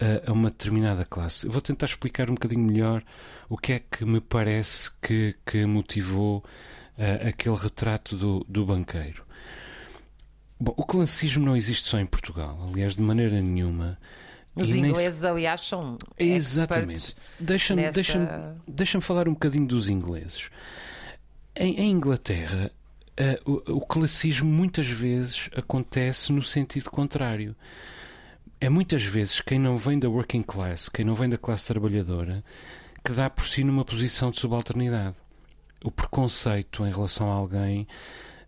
a, 0.00 0.30
a 0.30 0.32
uma 0.32 0.50
determinada 0.50 1.04
classe. 1.04 1.48
vou 1.48 1.60
tentar 1.60 1.86
explicar 1.86 2.30
um 2.30 2.34
bocadinho 2.34 2.62
melhor 2.62 3.02
o 3.48 3.56
que 3.56 3.74
é 3.74 3.78
que 3.78 4.04
me 4.04 4.20
parece 4.20 4.90
que, 5.02 5.34
que 5.44 5.64
motivou 5.66 6.38
uh, 6.38 7.28
aquele 7.28 7.56
retrato 7.56 8.16
do, 8.16 8.44
do 8.48 8.64
banqueiro. 8.64 9.24
Bom, 10.60 10.74
o 10.76 10.84
classicismo 10.84 11.44
não 11.44 11.56
existe 11.56 11.86
só 11.86 11.98
em 11.98 12.06
Portugal, 12.06 12.58
aliás, 12.68 12.96
de 12.96 13.02
maneira 13.02 13.40
nenhuma. 13.40 13.98
Os 14.56 14.74
ingleses, 14.74 15.20
se... 15.20 15.26
aliás, 15.26 15.60
são. 15.60 15.96
Exatamente. 16.18 17.14
Deixa-me 17.38 17.82
nessa... 17.82 17.92
deixa 17.92 18.56
deixa 18.66 19.00
falar 19.00 19.28
um 19.28 19.32
bocadinho 19.34 19.66
dos 19.66 19.88
ingleses. 19.88 20.50
Em, 21.54 21.76
em 21.76 21.90
Inglaterra, 21.92 22.72
uh, 23.18 23.50
o, 23.50 23.78
o 23.78 23.80
classismo 23.80 24.50
muitas 24.50 24.88
vezes 24.88 25.50
acontece 25.54 26.32
no 26.32 26.42
sentido 26.42 26.90
contrário. 26.90 27.56
É 28.60 28.68
muitas 28.68 29.04
vezes 29.04 29.40
quem 29.40 29.58
não 29.58 29.76
vem 29.76 29.98
da 29.98 30.08
working 30.08 30.42
class, 30.42 30.88
quem 30.88 31.04
não 31.04 31.14
vem 31.14 31.28
da 31.28 31.38
classe 31.38 31.66
trabalhadora, 31.66 32.42
que 33.04 33.12
dá 33.12 33.30
por 33.30 33.44
si 33.44 33.62
numa 33.62 33.84
posição 33.84 34.30
de 34.30 34.40
subalternidade. 34.40 35.16
O 35.84 35.90
preconceito 35.90 36.84
em 36.84 36.90
relação 36.90 37.30
a 37.30 37.34
alguém 37.34 37.86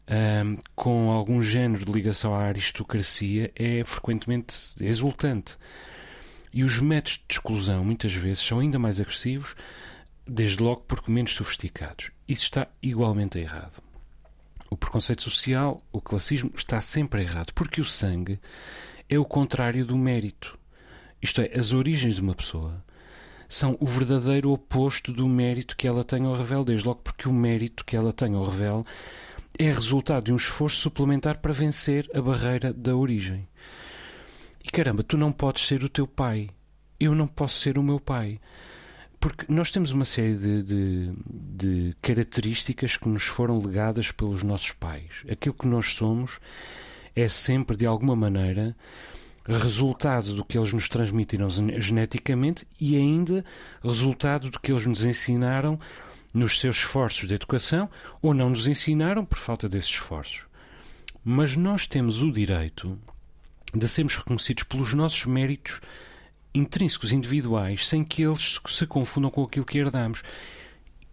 um, 0.09 0.15
ehm, 0.15 0.57
com 0.75 1.11
algum 1.13 1.41
género 1.41 1.85
de 1.85 1.93
ligação 1.93 2.35
à 2.35 2.41
aristocracia 2.41 3.53
é 3.55 3.85
frequentemente 3.85 4.75
exultante. 4.81 5.57
E 6.53 6.65
os 6.65 6.81
métodos 6.81 7.21
de 7.29 7.35
exclusão, 7.35 7.85
muitas 7.85 8.13
vezes, 8.13 8.43
são 8.43 8.59
ainda 8.59 8.81
mais 8.81 9.01
agressivos, 9.01 9.55
desde 10.27 10.61
logo 10.61 10.83
porque 10.89 11.13
menos 11.13 11.33
sofisticados. 11.35 12.11
Isso 12.27 12.45
está 12.45 12.67
igualmente 12.83 13.39
errado. 13.39 13.81
O 14.71 14.77
preconceito 14.77 15.23
social, 15.23 15.83
o 15.93 16.01
classismo, 16.01 16.53
está 16.57 16.81
sempre 16.81 17.23
errado, 17.23 17.53
porque 17.53 17.81
o 17.81 17.85
sangue 17.85 18.39
é 19.09 19.19
o 19.19 19.25
contrário 19.25 19.85
do 19.85 19.99
mérito. 19.99 20.57
Isto 21.21 21.43
é, 21.43 21.51
as 21.53 21.73
origens 21.73 22.15
de 22.15 22.21
uma 22.21 22.35
pessoa 22.35 22.83
são 23.49 23.77
o 23.81 23.87
verdadeiro 23.87 24.53
oposto 24.53 25.13
do 25.13 25.27
mérito 25.29 25.77
que 25.77 25.89
ela 25.89 26.05
tem 26.05 26.25
ao 26.25 26.37
revel, 26.37 26.65
desde 26.65 26.87
logo 26.87 27.01
porque 27.03 27.29
o 27.29 27.33
mérito 27.33 27.85
que 27.85 27.97
ela 27.97 28.13
tem 28.13 28.37
ao 28.37 28.45
revel 28.45 28.87
é 29.59 29.65
resultado 29.65 30.27
de 30.27 30.33
um 30.33 30.37
esforço 30.37 30.77
suplementar 30.77 31.39
para 31.39 31.53
vencer 31.53 32.09
a 32.15 32.23
barreira 32.23 32.73
da 32.73 32.95
origem. 32.95 33.49
E 34.65 34.71
caramba, 34.71 35.03
tu 35.03 35.17
não 35.17 35.33
podes 35.33 35.67
ser 35.67 35.83
o 35.83 35.89
teu 35.89 36.07
pai. 36.07 36.49
Eu 36.99 37.15
não 37.15 37.27
posso 37.27 37.59
ser 37.59 37.77
o 37.77 37.83
meu 37.83 37.99
pai. 37.99 38.41
Porque 39.21 39.45
nós 39.53 39.71
temos 39.71 39.93
uma 39.93 40.07
série 40.07 40.35
de, 40.35 40.63
de, 40.63 41.13
de, 41.27 41.97
características 42.01 42.97
que 42.97 43.07
nos 43.07 43.25
foram 43.25 43.59
legadas 43.59 44.11
pelos 44.11 44.43
nossos 44.43 44.73
pais. 44.73 45.25
Aquilo 45.31 45.55
que 45.55 45.69
nós 45.69 45.93
somos 45.93 46.41
é 47.15 47.29
sempre, 47.29 47.77
de 47.77 47.85
alguma 47.85 48.17
maneira, 48.17 48.75
resultado 49.47 50.35
do 50.35 50.43
que 50.43 50.57
eles 50.57 50.73
nos 50.73 50.89
transmitiram 50.89 51.49
geneticamente 51.79 52.67
e 52.81 52.97
ainda 52.97 53.45
resultado 53.85 54.49
do 54.49 54.59
que 54.59 54.73
eles 54.73 54.87
nos 54.87 55.05
ensinaram 55.05 55.79
nos 56.33 56.59
seus 56.59 56.77
esforços 56.77 57.29
de 57.29 57.35
educação 57.35 57.91
ou 58.23 58.33
não 58.33 58.49
nos 58.49 58.67
ensinaram 58.67 59.25
por 59.25 59.37
falta 59.37 59.69
desses 59.69 59.91
esforços. 59.91 60.47
Mas 61.23 61.57
nós 61.57 61.87
temos 61.87 62.23
o 62.23 62.33
direito 62.33 62.99
de 63.75 63.87
sermos 63.87 64.17
reconhecidos 64.17 64.65
pelos 64.65 64.95
nossos 64.95 65.27
méritos 65.27 65.81
intrínsecos, 66.55 67.13
individuais, 67.13 67.87
sem 67.87 68.05
que 68.05 68.23
eles 68.23 68.61
se 68.67 68.87
confundam 68.87 69.31
com 69.31 69.45
aquilo 69.45 69.65
que 69.65 69.79
herdamos. 69.79 70.23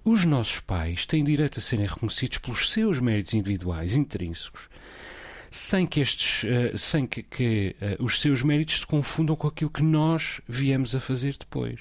Os 0.03 0.23
nossos 0.25 0.59
pais 0.59 1.05
têm 1.05 1.23
direito 1.23 1.59
a 1.59 1.61
serem 1.61 1.85
reconhecidos 1.85 2.37
pelos 2.37 2.71
seus 2.71 2.99
méritos 2.99 3.33
individuais, 3.33 3.95
intrínsecos, 3.95 4.69
sem 5.51 5.85
que, 5.85 5.99
estes, 5.99 6.43
uh, 6.43 6.77
sem 6.77 7.05
que, 7.05 7.23
que 7.23 7.75
uh, 7.99 8.03
os 8.03 8.19
seus 8.19 8.41
méritos 8.41 8.79
se 8.79 8.85
confundam 8.85 9.35
com 9.35 9.47
aquilo 9.47 9.69
que 9.69 9.83
nós 9.83 10.41
viemos 10.47 10.95
a 10.95 10.99
fazer 10.99 11.35
depois. 11.37 11.79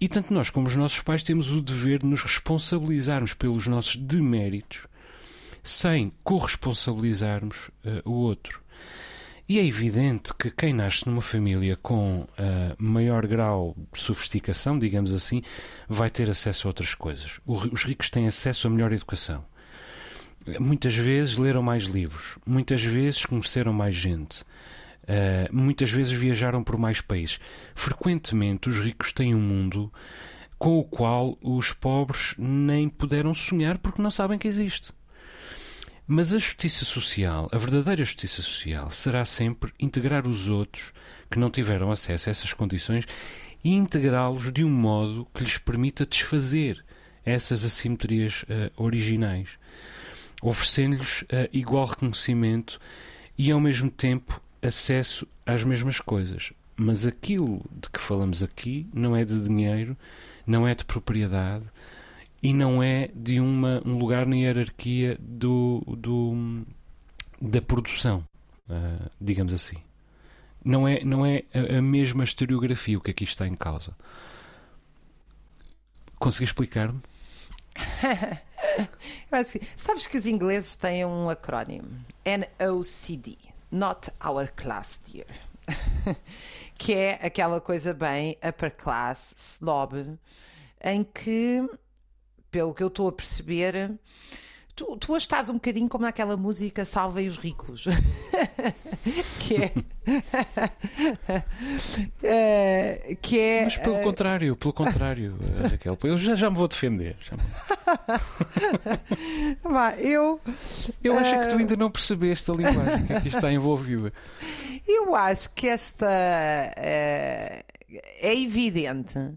E 0.00 0.08
tanto 0.08 0.32
nós 0.32 0.50
como 0.50 0.68
os 0.68 0.76
nossos 0.76 1.00
pais 1.00 1.22
temos 1.22 1.50
o 1.50 1.60
dever 1.60 2.00
de 2.00 2.06
nos 2.06 2.22
responsabilizarmos 2.22 3.34
pelos 3.34 3.66
nossos 3.66 3.96
deméritos, 3.96 4.86
sem 5.62 6.12
corresponsabilizarmos 6.22 7.70
uh, 7.84 8.08
o 8.08 8.12
outro. 8.12 8.65
E 9.48 9.60
é 9.60 9.64
evidente 9.64 10.34
que 10.34 10.50
quem 10.50 10.72
nasce 10.72 11.08
numa 11.08 11.22
família 11.22 11.76
com 11.76 12.22
uh, 12.22 12.26
maior 12.78 13.24
grau 13.28 13.76
de 13.92 14.00
sofisticação, 14.00 14.76
digamos 14.76 15.14
assim, 15.14 15.40
vai 15.88 16.10
ter 16.10 16.28
acesso 16.28 16.66
a 16.66 16.70
outras 16.70 16.94
coisas. 16.94 17.38
Os 17.46 17.84
ricos 17.84 18.10
têm 18.10 18.26
acesso 18.26 18.66
a 18.66 18.70
melhor 18.70 18.92
educação. 18.92 19.44
Muitas 20.58 20.96
vezes 20.96 21.36
leram 21.36 21.62
mais 21.62 21.84
livros, 21.84 22.38
muitas 22.44 22.82
vezes 22.82 23.24
conheceram 23.24 23.72
mais 23.72 23.94
gente, 23.94 24.42
uh, 24.42 25.52
muitas 25.52 25.92
vezes 25.92 26.12
viajaram 26.12 26.64
por 26.64 26.76
mais 26.76 27.00
países. 27.00 27.38
Frequentemente, 27.72 28.68
os 28.68 28.80
ricos 28.80 29.12
têm 29.12 29.32
um 29.32 29.40
mundo 29.40 29.92
com 30.58 30.78
o 30.78 30.84
qual 30.84 31.38
os 31.40 31.72
pobres 31.72 32.34
nem 32.36 32.88
puderam 32.88 33.32
sonhar 33.32 33.78
porque 33.78 34.02
não 34.02 34.10
sabem 34.10 34.38
que 34.38 34.48
existe. 34.48 34.92
Mas 36.08 36.32
a 36.32 36.38
justiça 36.38 36.84
social, 36.84 37.48
a 37.50 37.58
verdadeira 37.58 38.04
justiça 38.04 38.40
social, 38.40 38.90
será 38.92 39.24
sempre 39.24 39.72
integrar 39.80 40.28
os 40.28 40.48
outros 40.48 40.92
que 41.28 41.36
não 41.36 41.50
tiveram 41.50 41.90
acesso 41.90 42.28
a 42.28 42.30
essas 42.30 42.52
condições 42.52 43.04
e 43.64 43.74
integrá-los 43.74 44.52
de 44.52 44.64
um 44.64 44.70
modo 44.70 45.26
que 45.34 45.42
lhes 45.42 45.58
permita 45.58 46.06
desfazer 46.06 46.84
essas 47.24 47.64
assimetrias 47.64 48.44
uh, 48.44 48.70
originais, 48.76 49.58
oferecendo-lhes 50.40 51.22
uh, 51.22 51.48
igual 51.52 51.86
reconhecimento 51.86 52.78
e, 53.36 53.50
ao 53.50 53.58
mesmo 53.58 53.90
tempo, 53.90 54.40
acesso 54.62 55.26
às 55.44 55.64
mesmas 55.64 55.98
coisas. 55.98 56.52
Mas 56.76 57.04
aquilo 57.04 57.64
de 57.72 57.90
que 57.90 58.00
falamos 58.00 58.44
aqui 58.44 58.86
não 58.94 59.16
é 59.16 59.24
de 59.24 59.40
dinheiro, 59.40 59.96
não 60.46 60.68
é 60.68 60.72
de 60.72 60.84
propriedade, 60.84 61.64
e 62.42 62.52
não 62.52 62.82
é 62.82 63.08
de 63.14 63.40
uma, 63.40 63.82
um 63.84 63.98
lugar 63.98 64.26
na 64.26 64.36
hierarquia 64.36 65.16
do, 65.20 65.82
do, 65.86 66.64
da 67.40 67.60
produção, 67.62 68.24
uh, 68.68 69.10
digamos 69.20 69.52
assim. 69.52 69.76
Não 70.64 70.86
é, 70.86 71.04
não 71.04 71.24
é 71.24 71.44
a, 71.54 71.78
a, 71.78 71.82
mesma 71.82 72.24
historiografia 72.24 72.98
o 72.98 73.00
que 73.00 73.10
aqui 73.10 73.24
está 73.24 73.46
em 73.46 73.54
causa. 73.54 73.96
Consegui 76.18 76.44
explicar-me? 76.44 77.00
Sabes 79.76 80.06
que 80.06 80.16
os 80.16 80.26
ingleses 80.26 80.76
têm 80.76 81.04
um 81.04 81.28
acrónimo: 81.30 81.88
NOCD 82.24 83.36
Not 83.70 84.10
Our 84.24 84.50
Class, 84.56 85.00
Dear. 85.06 85.26
que 86.78 86.94
é 86.94 87.26
aquela 87.26 87.60
coisa 87.60 87.92
bem 87.92 88.36
upper 88.46 88.74
class, 88.74 89.34
snob, 89.36 90.18
em 90.82 91.04
que 91.04 91.68
pelo 92.56 92.72
que 92.72 92.82
eu 92.82 92.88
estou 92.88 93.06
a 93.06 93.12
perceber, 93.12 93.90
tu, 94.74 94.96
tu 94.96 95.14
estás 95.14 95.50
um 95.50 95.54
bocadinho 95.54 95.90
como 95.90 96.04
naquela 96.04 96.38
música 96.38 96.86
Salvem 96.86 97.28
os 97.28 97.36
Ricos. 97.36 97.84
que 99.40 99.56
é. 99.56 99.72
uh, 103.12 103.16
que 103.20 103.38
é. 103.38 103.64
Mas 103.64 103.76
pelo 103.76 104.00
uh... 104.00 104.02
contrário, 104.02 104.56
pelo 104.56 104.72
contrário, 104.72 105.38
eh, 105.42 105.68
Raquel, 105.68 105.98
eu 106.04 106.16
já, 106.16 106.34
já 106.34 106.48
me 106.48 106.56
vou 106.56 106.66
defender. 106.66 107.14
Eu. 109.98 110.40
Eu 111.04 111.18
acho 111.18 111.30
que 111.30 111.48
tu 111.48 111.56
ainda 111.56 111.76
não 111.76 111.90
percebeste 111.90 112.50
a 112.50 112.54
linguagem 112.54 113.04
que 113.06 113.12
aqui 113.12 113.28
está 113.28 113.52
envolvida. 113.52 114.10
Eu 114.88 115.14
acho 115.14 115.50
que 115.50 115.68
esta. 115.68 116.06
é 116.80 117.62
evidente 118.22 119.36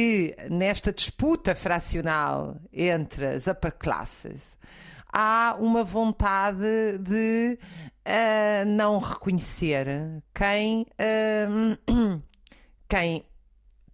que 0.00 0.34
nesta 0.48 0.94
disputa 0.94 1.54
fracional 1.54 2.56
entre 2.72 3.26
as 3.26 3.46
upper 3.46 3.70
classes 3.70 4.56
há 5.12 5.54
uma 5.60 5.84
vontade 5.84 6.96
de 6.98 7.58
uh, 8.06 8.66
não 8.66 8.98
reconhecer 8.98 9.86
quem, 10.34 10.86
uh, 10.98 12.22
quem 12.88 13.26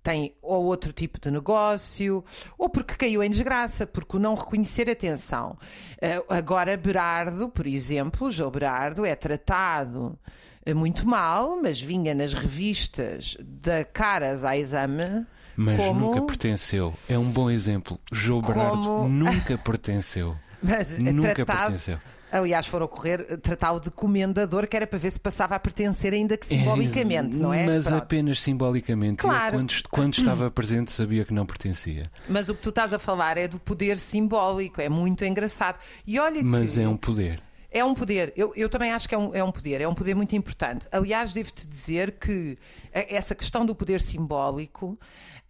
tem 0.01 0.37
ou 0.41 0.67
outro 0.67 0.93
tipo 0.93 1.19
de 1.21 1.29
negócio, 1.29 2.25
ou 2.57 2.69
porque 2.69 2.95
caiu 2.95 3.21
em 3.21 3.29
desgraça, 3.29 3.85
porque 3.85 4.17
o 4.17 4.21
não 4.21 4.37
reconhecer 4.37 4.89
atenção. 4.89 5.59
Uh, 5.95 6.33
agora, 6.33 6.77
Berardo, 6.77 7.49
por 7.49 7.67
exemplo, 7.67 8.31
João 8.31 8.53
Berardo 8.53 9.05
é 9.05 9.17
tratado 9.17 10.17
eh, 10.65 10.73
muito 10.73 11.09
mal, 11.09 11.61
mas 11.61 11.81
vinha 11.81 12.15
nas 12.15 12.33
revistas 12.33 13.37
da 13.41 13.85
Caras 13.85 14.45
a 14.45 14.57
Exame. 14.57 15.27
Mas 15.57 15.79
como... 15.79 16.01
nunca 16.01 16.23
pertenceu. 16.23 16.95
É 17.09 17.19
um 17.19 17.31
bom 17.31 17.51
exemplo. 17.51 17.99
João 18.13 18.43
Como- 18.43 19.09
nunca 19.09 19.57
pertenceu. 19.59 20.37
Mas 20.63 20.99
é 20.99 21.13
nunca 21.13 21.35
tratado, 21.35 21.61
pertenceu. 21.73 21.99
Aliás, 22.33 22.67
foram 22.67 22.89
correr, 22.89 23.25
tratá-lo 23.39 23.79
de 23.81 23.89
comendador, 23.91 24.67
que 24.67 24.77
era 24.77 24.87
para 24.87 24.99
ver 24.99 25.11
se 25.13 25.19
passava 25.21 25.55
a 25.55 25.61
pertencer, 25.61 26.13
ainda 26.13 26.37
que 26.37 26.45
simbolicamente, 26.45 27.37
É, 27.37 27.41
não 27.41 27.55
é? 27.55 27.65
Mas 27.65 27.85
Pronto. 27.85 28.03
apenas 28.03 28.41
simbolicamente. 28.41 29.19
Claro. 29.19 29.57
quando, 29.59 29.73
quando 29.91 30.15
estava 30.19 30.51
presente, 30.51 30.91
sabia 30.91 31.25
que 31.25 31.33
não 31.33 31.47
pertencia. 31.47 32.03
Mas 32.29 32.49
o 32.49 32.55
que 32.55 32.61
tu 32.63 32.71
estás 32.71 32.93
a 32.93 32.99
falar 32.99 33.39
é 33.39 33.47
do 33.47 33.59
poder 33.61 33.97
simbólico, 33.99 34.81
é 34.81 34.89
muito 34.89 35.25
engraçado. 35.25 35.79
E 36.07 36.19
olha 36.19 36.43
Mas 36.43 36.75
que 36.75 36.81
é 36.83 36.89
um 36.89 36.97
poder. 36.97 37.41
É 37.77 37.85
um 37.85 37.93
poder, 37.93 38.33
eu, 38.35 38.53
eu 38.57 38.71
também 38.71 38.91
acho 38.91 39.07
que 39.07 39.15
é 39.15 39.19
um, 39.19 39.35
é 39.35 39.45
um 39.45 39.53
poder, 39.53 39.83
é 39.83 39.87
um 39.87 39.95
poder 39.95 40.15
muito 40.15 40.35
importante. 40.35 40.89
Aliás, 40.91 41.35
devo-te 41.35 41.67
dizer 41.67 42.13
que 42.13 42.57
eh, 42.91 43.15
essa 43.15 43.35
questão 43.35 43.67
do 43.67 43.75
poder 43.75 44.01
simbólico. 44.01 44.99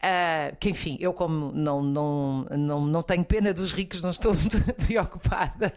ah, 0.03 0.53
que 0.59 0.71
enfim, 0.71 0.97
eu 1.01 1.13
como 1.13 1.53
não, 1.53 1.81
não, 1.83 2.45
não, 2.51 2.81
não 2.87 3.03
tenho 3.03 3.25
pena 3.25 3.55
dos 3.55 3.73
ricos, 3.73 4.03
não 4.03 4.11
estou 4.11 4.35
muito 4.37 4.61
preocupada. 4.75 5.73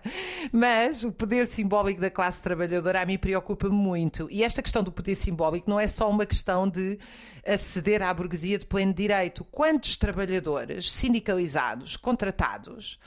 Mas 0.52 1.04
o 1.04 1.10
poder 1.10 1.46
simbólico 1.46 2.02
da 2.02 2.10
classe 2.10 2.42
trabalhadora 2.42 3.00
a 3.00 3.06
mim 3.06 3.16
preocupa-me 3.16 3.74
muito. 3.74 4.28
E 4.30 4.44
esta 4.44 4.60
questão 4.62 4.82
do 4.82 4.92
poder 4.92 5.14
simbólico 5.14 5.70
não 5.70 5.80
é 5.80 5.86
só 5.86 6.10
uma 6.10 6.26
questão 6.26 6.68
de 6.68 6.98
aceder 7.46 8.02
à 8.02 8.12
burguesia 8.12 8.58
de 8.58 8.66
pleno 8.66 8.92
direito. 8.92 9.44
Quantos 9.44 9.96
trabalhadores 9.96 10.90
sindicalizados, 10.90 11.96
contratados, 11.96 12.98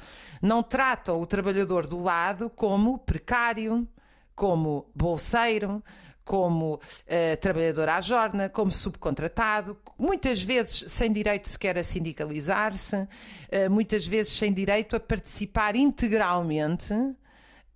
não 0.41 0.61
tratam 0.61 1.21
o 1.21 1.25
trabalhador 1.25 1.87
do 1.87 2.01
lado 2.01 2.49
como 2.49 2.99
precário, 2.99 3.87
como 4.35 4.89
bolseiro, 4.93 5.83
como 6.23 6.79
eh, 7.07 7.37
trabalhador 7.37 7.87
à 7.87 8.01
jorna, 8.01 8.49
como 8.49 8.71
subcontratado, 8.71 9.77
muitas 9.97 10.43
vezes 10.43 10.91
sem 10.91 11.11
direito 11.11 11.47
sequer 11.47 11.77
a 11.77 11.83
sindicalizar-se, 11.83 13.07
eh, 13.49 13.69
muitas 13.69 14.05
vezes 14.05 14.33
sem 14.33 14.53
direito 14.53 14.95
a 14.95 14.99
participar 14.99 15.75
integralmente 15.75 16.93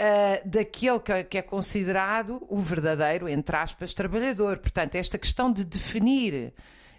uh, 0.02 0.50
daquele 0.50 1.00
que, 1.00 1.24
que 1.26 1.38
é 1.38 1.42
considerado 1.42 2.46
o 2.50 2.60
verdadeiro, 2.60 3.30
entre 3.30 3.56
aspas, 3.56 3.94
trabalhador. 3.94 4.58
Portanto, 4.58 4.96
esta 4.96 5.18
questão 5.18 5.52
de 5.52 5.64
definir 5.64 6.54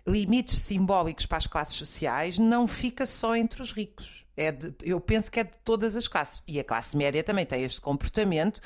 limites 0.06 0.58
simbólicos 0.58 1.26
para 1.26 1.38
as 1.38 1.46
classes 1.46 1.74
sociais 1.76 2.38
não 2.38 2.66
fica 2.66 3.06
só 3.06 3.36
entre 3.36 3.62
os 3.62 3.72
ricos. 3.72 4.22
É 4.34 4.50
de- 4.50 4.74
eu 4.82 4.98
penso 4.98 5.30
que 5.30 5.38
é 5.40 5.44
de 5.44 5.52
todas 5.62 5.94
as 5.94 6.08
classes. 6.08 6.42
E 6.48 6.58
a 6.58 6.64
classe 6.64 6.96
média 6.96 7.22
também 7.22 7.44
tem 7.44 7.62
este 7.64 7.80
comportamento, 7.82 8.60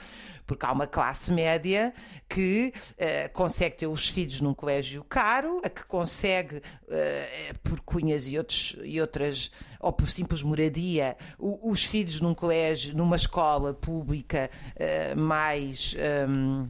porque 0.46 0.64
há 0.64 0.70
uma 0.70 0.86
classe 0.86 1.32
média 1.32 1.92
que 2.28 2.72
eh, 2.96 3.28
consegue 3.28 3.76
ter 3.76 3.86
os 3.88 4.08
filhos 4.08 4.40
num 4.40 4.54
colégio 4.54 5.02
caro, 5.04 5.60
a 5.64 5.68
que 5.68 5.84
consegue, 5.84 6.62
eh, 6.88 7.52
por 7.64 7.80
cunhas 7.80 8.28
e, 8.28 8.38
outros, 8.38 8.76
e 8.84 9.00
outras, 9.00 9.50
ou 9.80 9.92
por 9.92 10.08
simples 10.08 10.40
moradia, 10.42 11.16
o- 11.36 11.70
os 11.72 11.82
filhos 11.84 12.20
num 12.20 12.32
colégio, 12.32 12.96
numa 12.96 13.16
escola 13.16 13.74
pública 13.74 14.48
eh, 14.76 15.16
mais. 15.16 15.94
ehm, 15.98 16.68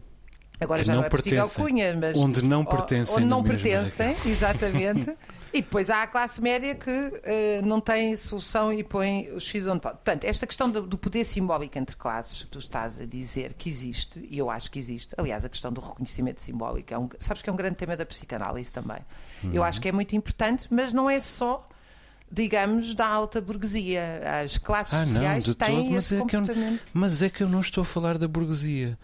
Agora 0.60 0.82
já 0.82 0.92
não, 0.94 1.00
não 1.00 1.06
é 1.06 1.10
possível 1.10 1.48
cunha, 1.50 1.96
mas 2.00 2.16
Onde 2.16 2.42
não 2.42 2.62
o- 2.62 2.66
pertencem 2.66 3.16
Onde 3.16 3.26
não 3.26 3.42
pertencem, 3.44 4.14
exatamente. 4.24 5.16
e 5.52 5.60
depois 5.62 5.90
há 5.90 6.02
a 6.02 6.06
classe 6.06 6.40
média 6.40 6.74
que 6.74 6.90
eh, 7.24 7.60
não 7.62 7.80
tem 7.80 8.16
solução 8.16 8.72
e 8.72 8.82
põe 8.82 9.28
os 9.32 9.44
X 9.44 9.66
onde 9.66 9.80
pode. 9.80 9.96
Portanto, 9.96 10.24
esta 10.24 10.46
questão 10.46 10.70
do, 10.70 10.82
do 10.86 10.96
poder 10.98 11.24
simbólico 11.24 11.78
entre 11.78 11.94
classes, 11.96 12.42
que 12.42 12.48
tu 12.48 12.58
estás 12.58 12.98
a 13.00 13.04
dizer 13.06 13.52
que 13.54 13.68
existe, 13.68 14.26
e 14.30 14.38
eu 14.38 14.50
acho 14.50 14.70
que 14.70 14.78
existe. 14.78 15.14
Aliás, 15.18 15.44
a 15.44 15.48
questão 15.48 15.70
do 15.72 15.80
reconhecimento 15.80 16.40
simbólico, 16.42 16.92
é 16.92 16.98
um, 16.98 17.08
sabes 17.20 17.42
que 17.42 17.50
é 17.50 17.52
um 17.52 17.56
grande 17.56 17.76
tema 17.76 17.96
da 17.96 18.06
psicanálise 18.06 18.72
também. 18.72 18.98
Eu 19.52 19.62
acho 19.62 19.80
que 19.80 19.88
é 19.88 19.92
muito 19.92 20.16
importante, 20.16 20.66
mas 20.70 20.92
não 20.92 21.08
é 21.10 21.20
só. 21.20 21.68
Digamos, 22.28 22.94
da 22.96 23.06
alta 23.06 23.40
burguesia. 23.40 24.20
As 24.42 24.58
classes 24.58 24.92
Ah, 24.94 25.00
não, 25.06 25.12
sociais 25.12 25.44
de 25.44 25.54
têm 25.54 25.76
todo, 25.76 25.90
mas 25.92 26.04
esse 26.04 26.14
é, 26.14 26.16
que 26.16 26.22
eu, 26.36 26.40
comportamento. 26.40 26.82
mas 26.92 27.22
é 27.22 27.30
que 27.30 27.42
eu 27.44 27.48
não 27.48 27.60
estou 27.60 27.82
a 27.82 27.84
falar 27.84 28.18
da 28.18 28.26
burguesia. 28.26 28.98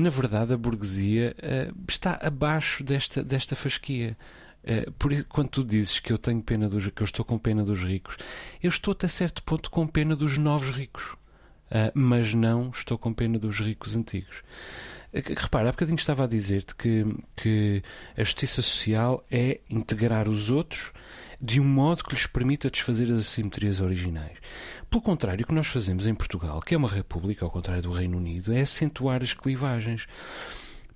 Na 0.00 0.08
verdade, 0.08 0.54
a 0.54 0.56
burguesia 0.56 1.36
eh, 1.42 1.70
está 1.86 2.18
abaixo 2.22 2.82
desta, 2.82 3.22
desta 3.22 3.54
fasquia. 3.54 4.16
Eh, 4.64 4.90
por 4.98 5.12
quando 5.24 5.48
tu 5.50 5.62
dizes 5.64 6.00
que 6.00 6.10
eu 6.10 6.16
tenho 6.16 6.42
pena 6.42 6.70
dos 6.70 6.88
que 6.88 7.02
eu 7.02 7.04
estou 7.04 7.22
com 7.22 7.38
pena 7.38 7.62
dos 7.62 7.82
ricos, 7.82 8.16
eu 8.62 8.70
estou 8.70 8.92
até 8.92 9.06
certo 9.08 9.42
ponto 9.42 9.70
com 9.70 9.86
pena 9.86 10.16
dos 10.16 10.38
novos 10.38 10.70
ricos, 10.70 11.16
Eh, 11.70 11.92
mas 11.94 12.34
não 12.34 12.70
estou 12.70 12.98
com 12.98 13.12
pena 13.12 13.38
dos 13.38 13.60
ricos 13.60 13.94
antigos. 13.94 14.42
Repara, 15.12 15.68
há 15.68 15.72
bocadinho 15.72 15.96
estava 15.96 16.24
a 16.24 16.26
dizer-te 16.26 16.74
que, 16.74 17.04
que 17.36 17.82
a 18.16 18.24
justiça 18.24 18.62
social 18.62 19.24
é 19.30 19.60
integrar 19.68 20.28
os 20.28 20.50
outros 20.50 20.92
de 21.40 21.58
um 21.60 21.64
modo 21.64 22.04
que 22.04 22.14
lhes 22.14 22.26
permita 22.26 22.70
desfazer 22.70 23.10
as 23.10 23.20
assimetrias 23.20 23.80
originais. 23.80 24.36
Pelo 24.90 25.02
contrário, 25.02 25.44
o 25.44 25.46
que 25.46 25.54
nós 25.54 25.66
fazemos 25.68 26.06
em 26.06 26.14
Portugal, 26.14 26.60
que 26.60 26.74
é 26.74 26.78
uma 26.78 26.88
república, 26.88 27.44
ao 27.44 27.50
contrário 27.50 27.82
do 27.82 27.92
Reino 27.92 28.18
Unido, 28.18 28.52
é 28.52 28.60
acentuar 28.60 29.22
as 29.22 29.32
clivagens. 29.32 30.06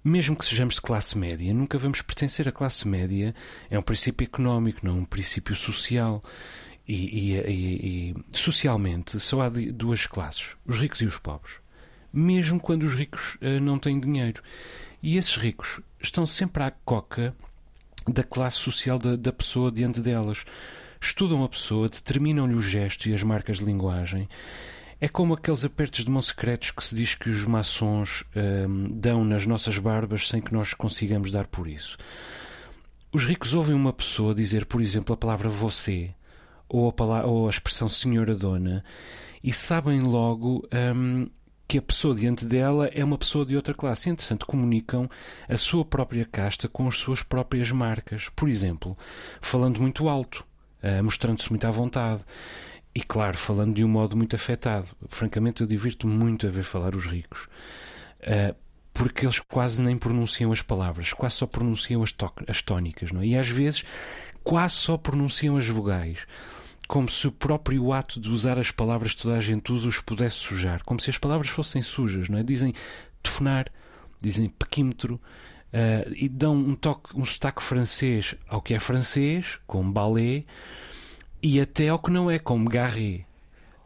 Mesmo 0.04 0.37
que 0.37 0.44
sejamos 0.44 0.74
de 0.74 0.83
classe 0.83 1.16
média, 1.16 1.54
nunca 1.54 1.78
vamos 1.78 2.02
pertencer 2.02 2.46
à 2.46 2.52
classe 2.52 2.87
média. 2.87 3.35
É 3.70 3.78
um 3.78 3.83
princípio 3.83 4.24
económico, 4.26 4.80
não 4.85 4.98
um 4.98 5.04
princípio 5.04 5.54
social. 5.57 6.22
E, 6.87 6.94
e- 6.94 7.37
e- 7.38 8.11
e, 8.11 8.14
socialmente 8.37 9.18
só 9.18 9.40
há 9.40 9.48
duas 9.48 10.07
classes, 10.07 10.54
os 10.66 10.76
ricos 10.76 11.00
e 11.00 11.07
os 11.07 11.16
pobres. 11.16 11.54
Mesmo 12.12 12.61
quando 12.61 12.83
os 12.83 12.94
ricos 12.94 13.38
eh, 13.40 13.59
não 13.59 13.78
têm 13.78 13.98
dinheiro. 13.98 14.42
E 15.02 15.16
esses 15.16 15.37
ricos 15.37 15.80
estão 15.98 16.26
sempre 16.26 16.62
à 16.62 16.70
coca 16.70 17.35
da 18.06 18.22
classe 18.22 18.56
social 18.58 18.98
da, 18.98 19.16
da 19.16 19.32
pessoa 19.32 19.70
diante 19.70 20.00
delas. 20.00 20.44
Estudam 21.00 21.44
a 21.44 21.48
pessoa, 21.48 21.88
determinam-lhe 21.88 22.54
o 22.54 22.60
gesto 22.60 23.08
e 23.08 23.14
as 23.14 23.22
marcas 23.22 23.58
de 23.58 23.64
linguagem. 23.64 24.28
É 25.00 25.08
como 25.08 25.34
aqueles 25.34 25.64
apertos 25.64 26.04
de 26.04 26.10
mão 26.10 26.22
secretos 26.22 26.70
que 26.70 26.82
se 26.82 26.94
diz 26.94 27.14
que 27.14 27.28
os 27.28 27.44
maçons 27.44 28.24
hum, 28.34 28.88
dão 28.90 29.22
nas 29.24 29.44
nossas 29.44 29.76
barbas 29.78 30.28
sem 30.28 30.40
que 30.40 30.54
nós 30.54 30.72
consigamos 30.72 31.30
dar 31.30 31.46
por 31.46 31.68
isso. 31.68 31.98
Os 33.12 33.26
ricos 33.26 33.54
ouvem 33.54 33.74
uma 33.74 33.92
pessoa 33.92 34.34
dizer, 34.34 34.64
por 34.64 34.80
exemplo, 34.80 35.12
a 35.12 35.16
palavra 35.16 35.48
você 35.48 36.14
ou 36.68 36.88
a, 36.88 36.92
pala- 36.92 37.26
ou 37.26 37.46
a 37.46 37.50
expressão 37.50 37.88
senhora 37.88 38.34
dona 38.34 38.82
e 39.42 39.52
sabem 39.52 40.00
logo 40.00 40.66
hum, 40.96 41.28
que 41.74 41.78
a 41.78 41.82
pessoa 41.82 42.14
diante 42.14 42.44
dela 42.44 42.88
é 42.94 43.02
uma 43.02 43.18
pessoa 43.18 43.44
de 43.44 43.56
outra 43.56 43.74
classe. 43.74 44.08
Entretanto, 44.08 44.46
comunicam 44.46 45.08
a 45.48 45.56
sua 45.56 45.84
própria 45.84 46.24
casta 46.24 46.68
com 46.68 46.87
as 46.87 46.96
suas 46.96 47.20
próprias 47.20 47.72
marcas. 47.72 48.28
Por 48.28 48.48
exemplo, 48.48 48.96
falando 49.40 49.80
muito 49.80 50.08
alto, 50.08 50.46
eh, 50.80 51.02
mostrando-se 51.02 51.50
muito 51.50 51.66
à 51.66 51.72
vontade. 51.72 52.22
E, 52.94 53.00
claro, 53.00 53.37
falando 53.37 53.74
de 53.74 53.82
um 53.82 53.88
modo 53.88 54.16
muito 54.16 54.37
afetado. 54.37 54.87
Francamente, 55.08 55.62
eu 55.62 55.66
divirto-me 55.66 56.14
muito 56.14 56.46
a 56.46 56.50
ver 56.50 56.62
falar 56.62 56.94
os 56.94 57.06
ricos. 57.06 57.48
Eh, 58.20 58.54
porque 58.92 59.26
eles 59.26 59.40
quase 59.40 59.82
nem 59.82 59.98
pronunciam 59.98 60.52
as 60.52 60.62
palavras, 60.62 61.12
quase 61.12 61.34
só 61.34 61.46
pronunciam 61.48 62.04
as, 62.04 62.14
as 62.46 62.62
tónicas, 62.62 63.10
não 63.10 63.20
é? 63.20 63.26
E 63.26 63.37
às 63.37 63.48
vezes 63.48 63.84
quase 64.44 64.74
só 64.74 64.96
pronunciam 64.96 65.56
as 65.56 65.66
vogais. 65.66 66.24
Como 66.86 67.08
se 67.08 67.26
o 67.26 67.32
próprio 67.32 67.92
ato 67.92 68.20
de 68.20 68.28
usar 68.28 68.58
as 68.58 68.70
palavras 68.70 69.14
que 69.14 69.22
toda 69.22 69.36
a 69.36 69.40
gente 69.40 69.72
usa 69.72 69.88
os 69.88 70.00
pudesse 70.00 70.36
sujar. 70.36 70.82
Como 70.84 71.00
se 71.00 71.10
as 71.10 71.18
palavras 71.18 71.48
fossem 71.48 71.80
sujas, 71.80 72.28
não 72.28 72.38
é? 72.38 72.42
Dizem 72.42 72.74
telefonar, 73.22 73.66
dizem 74.20 74.48
pequímetro, 74.48 75.20
eh, 75.72 76.08
e 76.14 76.28
dão 76.28 76.54
um 76.54 76.74
toque, 76.74 77.18
um 77.18 77.24
sotaque 77.24 77.62
francês 77.62 78.34
ao 78.46 78.62
que 78.62 78.74
é 78.74 78.78
francês, 78.78 79.58
como 79.66 79.90
ballet, 79.90 80.46
e 81.42 81.60
até 81.60 81.88
ao 81.88 81.98
que 81.98 82.10
não 82.10 82.30
é, 82.30 82.38
como 82.38 82.68
garret. 82.68 83.26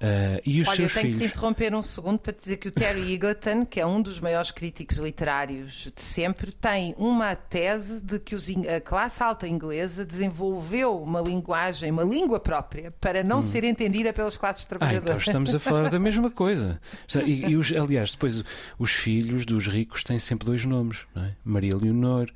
Eh, 0.00 0.40
e 0.46 0.61
os 0.61 0.68
Olha, 0.68 0.82
eu 0.82 0.88
seus 0.88 0.94
tenho 0.94 1.06
que 1.06 1.12
te 1.14 1.18
filhos. 1.18 1.30
interromper 1.32 1.74
um 1.74 1.82
segundo 1.82 2.20
para 2.20 2.32
te 2.32 2.38
dizer 2.38 2.56
que 2.58 2.68
o 2.68 2.70
Terry 2.70 3.11
Egerton, 3.14 3.66
que 3.66 3.80
é 3.80 3.87
um 3.87 4.00
dos 4.00 4.20
maiores 4.20 4.52
críticos 4.52 4.96
literários 4.98 5.90
de 5.96 6.00
sempre, 6.02 6.52
tem 6.52 6.94
uma 6.96 7.34
tese 7.34 8.00
de 8.02 8.20
que 8.20 8.34
os 8.37 8.48
a 8.48 8.80
classe 8.80 9.20
alta 9.22 9.48
inglesa 9.48 10.06
desenvolveu 10.06 11.02
uma 11.02 11.20
linguagem, 11.20 11.90
uma 11.90 12.04
língua 12.04 12.38
própria, 12.38 12.92
para 13.00 13.24
não 13.24 13.42
ser 13.42 13.64
entendida 13.64 14.12
pelas 14.12 14.37
classes 14.37 14.62
Hum. 14.62 14.66
Ah, 14.66 14.68
trabalhadoras. 14.68 15.04
então 15.11 15.18
estamos 15.18 15.54
a 15.54 15.58
falar 15.58 15.90
da 15.90 15.98
mesma 15.98 16.30
coisa. 16.30 16.80
E, 17.26 17.46
e 17.50 17.56
os, 17.56 17.72
aliás, 17.72 18.12
depois 18.12 18.44
os 18.78 18.92
filhos 18.92 19.44
dos 19.44 19.66
ricos 19.66 20.04
têm 20.04 20.18
sempre 20.18 20.46
dois 20.46 20.64
nomes, 20.64 21.06
é? 21.16 21.30
Maria 21.44 21.76
Leonor, 21.76 22.30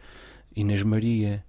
Inês 0.57 0.83
Maria, 0.83 1.45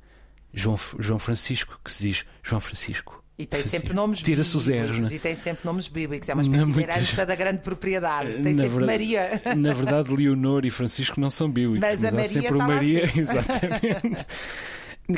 João, 0.53 0.77
João 0.99 1.17
Francisco, 1.17 1.79
que 1.83 1.91
se 1.91 2.03
diz 2.03 2.25
João 2.43 2.59
Francisco. 2.61 3.22
E 3.37 3.47
tem 3.47 3.63
sempre 3.63 3.93
nomes 3.93 4.21
Tira-se 4.21 4.55
os 4.55 4.67
bíblicos. 4.67 4.89
erros, 4.89 5.03
não 5.05 5.09
é? 5.09 5.13
E 5.15 5.19
tem 5.19 5.35
sempre 5.35 5.65
nomes 5.65 5.87
bíblicos. 5.87 6.29
É 6.29 6.33
uma 6.33 6.43
espécie 6.43 6.71
de 6.71 6.79
herança 6.81 7.25
da 7.25 7.35
grande 7.35 7.59
propriedade. 7.61 8.33
Tem 8.43 8.53
sempre 8.53 8.69
verdade- 8.69 8.85
Maria. 8.85 9.41
Na 9.57 9.73
verdade, 9.73 10.13
Leonor 10.15 10.65
e 10.65 10.69
Francisco 10.69 11.19
não 11.19 11.29
são 11.31 11.49
bíblicos, 11.49 11.79
Mas 11.79 12.03
a 12.03 12.09
há 12.09 12.11
Maria 12.11 12.29
sempre 12.29 12.53
o 12.53 12.57
lá 12.57 12.67
Maria, 12.67 13.07
sempre. 13.07 13.19
exatamente. 13.21 14.25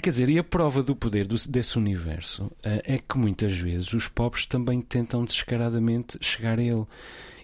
Quer 0.01 0.09
dizer, 0.09 0.29
e 0.29 0.39
a 0.39 0.43
prova 0.43 0.81
do 0.81 0.95
poder 0.95 1.27
desse 1.27 1.77
universo 1.77 2.45
uh, 2.45 2.51
é 2.83 2.97
que 2.97 3.17
muitas 3.17 3.55
vezes 3.55 3.91
os 3.93 4.07
pobres 4.07 4.45
também 4.45 4.81
tentam 4.81 5.23
descaradamente 5.25 6.17
chegar 6.21 6.57
a 6.57 6.63
ele. 6.63 6.85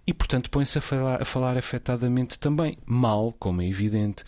E, 0.08 0.14
portanto, 0.14 0.50
põem-se 0.50 0.78
a 0.78 0.82
falar, 0.82 1.22
a 1.22 1.26
falar 1.26 1.56
afetadamente 1.58 2.40
também, 2.40 2.78
mal, 2.86 3.32
como 3.38 3.62
é 3.62 3.68
evidente, 3.68 4.24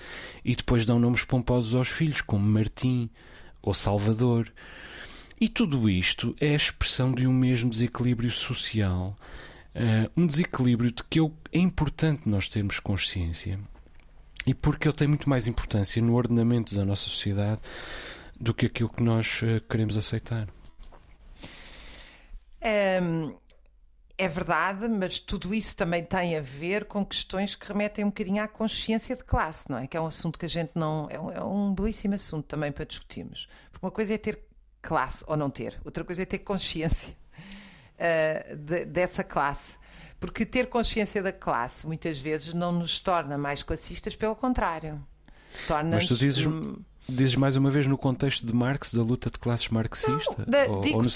e 0.45 0.55
depois 0.55 0.85
dão 0.85 0.99
nomes 0.99 1.23
pomposos 1.23 1.73
aos 1.73 1.87
filhos, 1.87 2.21
como 2.21 2.45
Martim 2.45 3.09
ou 3.61 3.73
Salvador. 3.73 4.51
E 5.43 5.49
tudo 5.49 5.89
isto 5.89 6.33
é 6.39 6.53
a 6.53 6.55
expressão 6.55 7.11
de 7.11 7.27
um 7.27 7.33
mesmo 7.33 7.69
desequilíbrio 7.69 8.31
social, 8.31 9.13
uh, 9.75 10.09
um 10.15 10.25
desequilíbrio 10.25 10.89
de 10.89 11.03
que 11.03 11.19
eu, 11.19 11.35
é 11.51 11.59
importante 11.59 12.29
nós 12.29 12.47
termos 12.47 12.79
consciência 12.79 13.59
e 14.47 14.53
porque 14.53 14.87
ele 14.87 14.95
tem 14.95 15.05
muito 15.05 15.29
mais 15.29 15.45
importância 15.45 16.01
no 16.01 16.15
ordenamento 16.15 16.73
da 16.73 16.85
nossa 16.85 17.09
sociedade 17.09 17.59
do 18.39 18.53
que 18.53 18.67
aquilo 18.67 18.87
que 18.87 19.03
nós 19.03 19.41
uh, 19.41 19.59
queremos 19.69 19.97
aceitar. 19.97 20.47
É, 22.61 23.01
é 24.17 24.27
verdade, 24.29 24.87
mas 24.87 25.19
tudo 25.19 25.53
isso 25.53 25.75
também 25.75 26.05
tem 26.05 26.37
a 26.37 26.41
ver 26.41 26.85
com 26.85 27.05
questões 27.05 27.53
que 27.53 27.67
remetem 27.67 28.05
um 28.05 28.11
bocadinho 28.11 28.41
à 28.41 28.47
consciência 28.47 29.13
de 29.13 29.25
classe, 29.25 29.69
não 29.69 29.79
é? 29.79 29.87
Que 29.87 29.97
é 29.97 29.99
um 29.99 30.07
assunto 30.07 30.39
que 30.39 30.45
a 30.45 30.49
gente 30.49 30.71
não. 30.73 31.09
É 31.11 31.19
um, 31.19 31.31
é 31.31 31.43
um 31.43 31.73
belíssimo 31.73 32.15
assunto 32.15 32.45
também 32.45 32.71
para 32.71 32.85
discutirmos. 32.85 33.49
Porque 33.73 33.85
uma 33.85 33.91
coisa 33.91 34.13
é 34.13 34.17
ter 34.17 34.52
classe 34.83 35.23
ou 35.25 35.35
não 35.35 35.49
ter, 35.49 35.79
outra 35.83 36.03
coisa 36.03 36.21
é 36.21 36.25
ter 36.25 36.39
consciência 36.39 37.15
uh, 37.97 38.55
de, 38.63 38.85
dessa 38.85 39.23
classe. 39.23 39.81
Porque 40.19 40.45
ter 40.45 40.67
consciência 40.67 41.21
da 41.21 41.33
classe 41.33 41.87
muitas 41.87 42.19
vezes 42.19 42.53
não 42.53 42.71
nos 42.71 43.01
torna 43.01 43.37
mais 43.37 43.63
classistas, 43.63 44.15
pelo 44.15 44.35
contrário. 44.35 45.03
Torna 45.67 45.97
Mas 45.97 46.07
tu 46.07 46.15
dizes, 46.15 46.45
um... 46.45 46.61
dizes 47.09 47.35
mais 47.35 47.57
uma 47.57 47.69
vez 47.69 47.87
no 47.87 47.97
contexto 47.97 48.45
de 48.45 48.53
Marx, 48.53 48.93
da 48.93 49.01
luta 49.01 49.29
de 49.29 49.37
classes 49.39 49.67
marxista? 49.69 50.45
Não, 50.47 50.75
ou, 50.75 50.81
digo 50.81 50.99
ou 50.99 51.09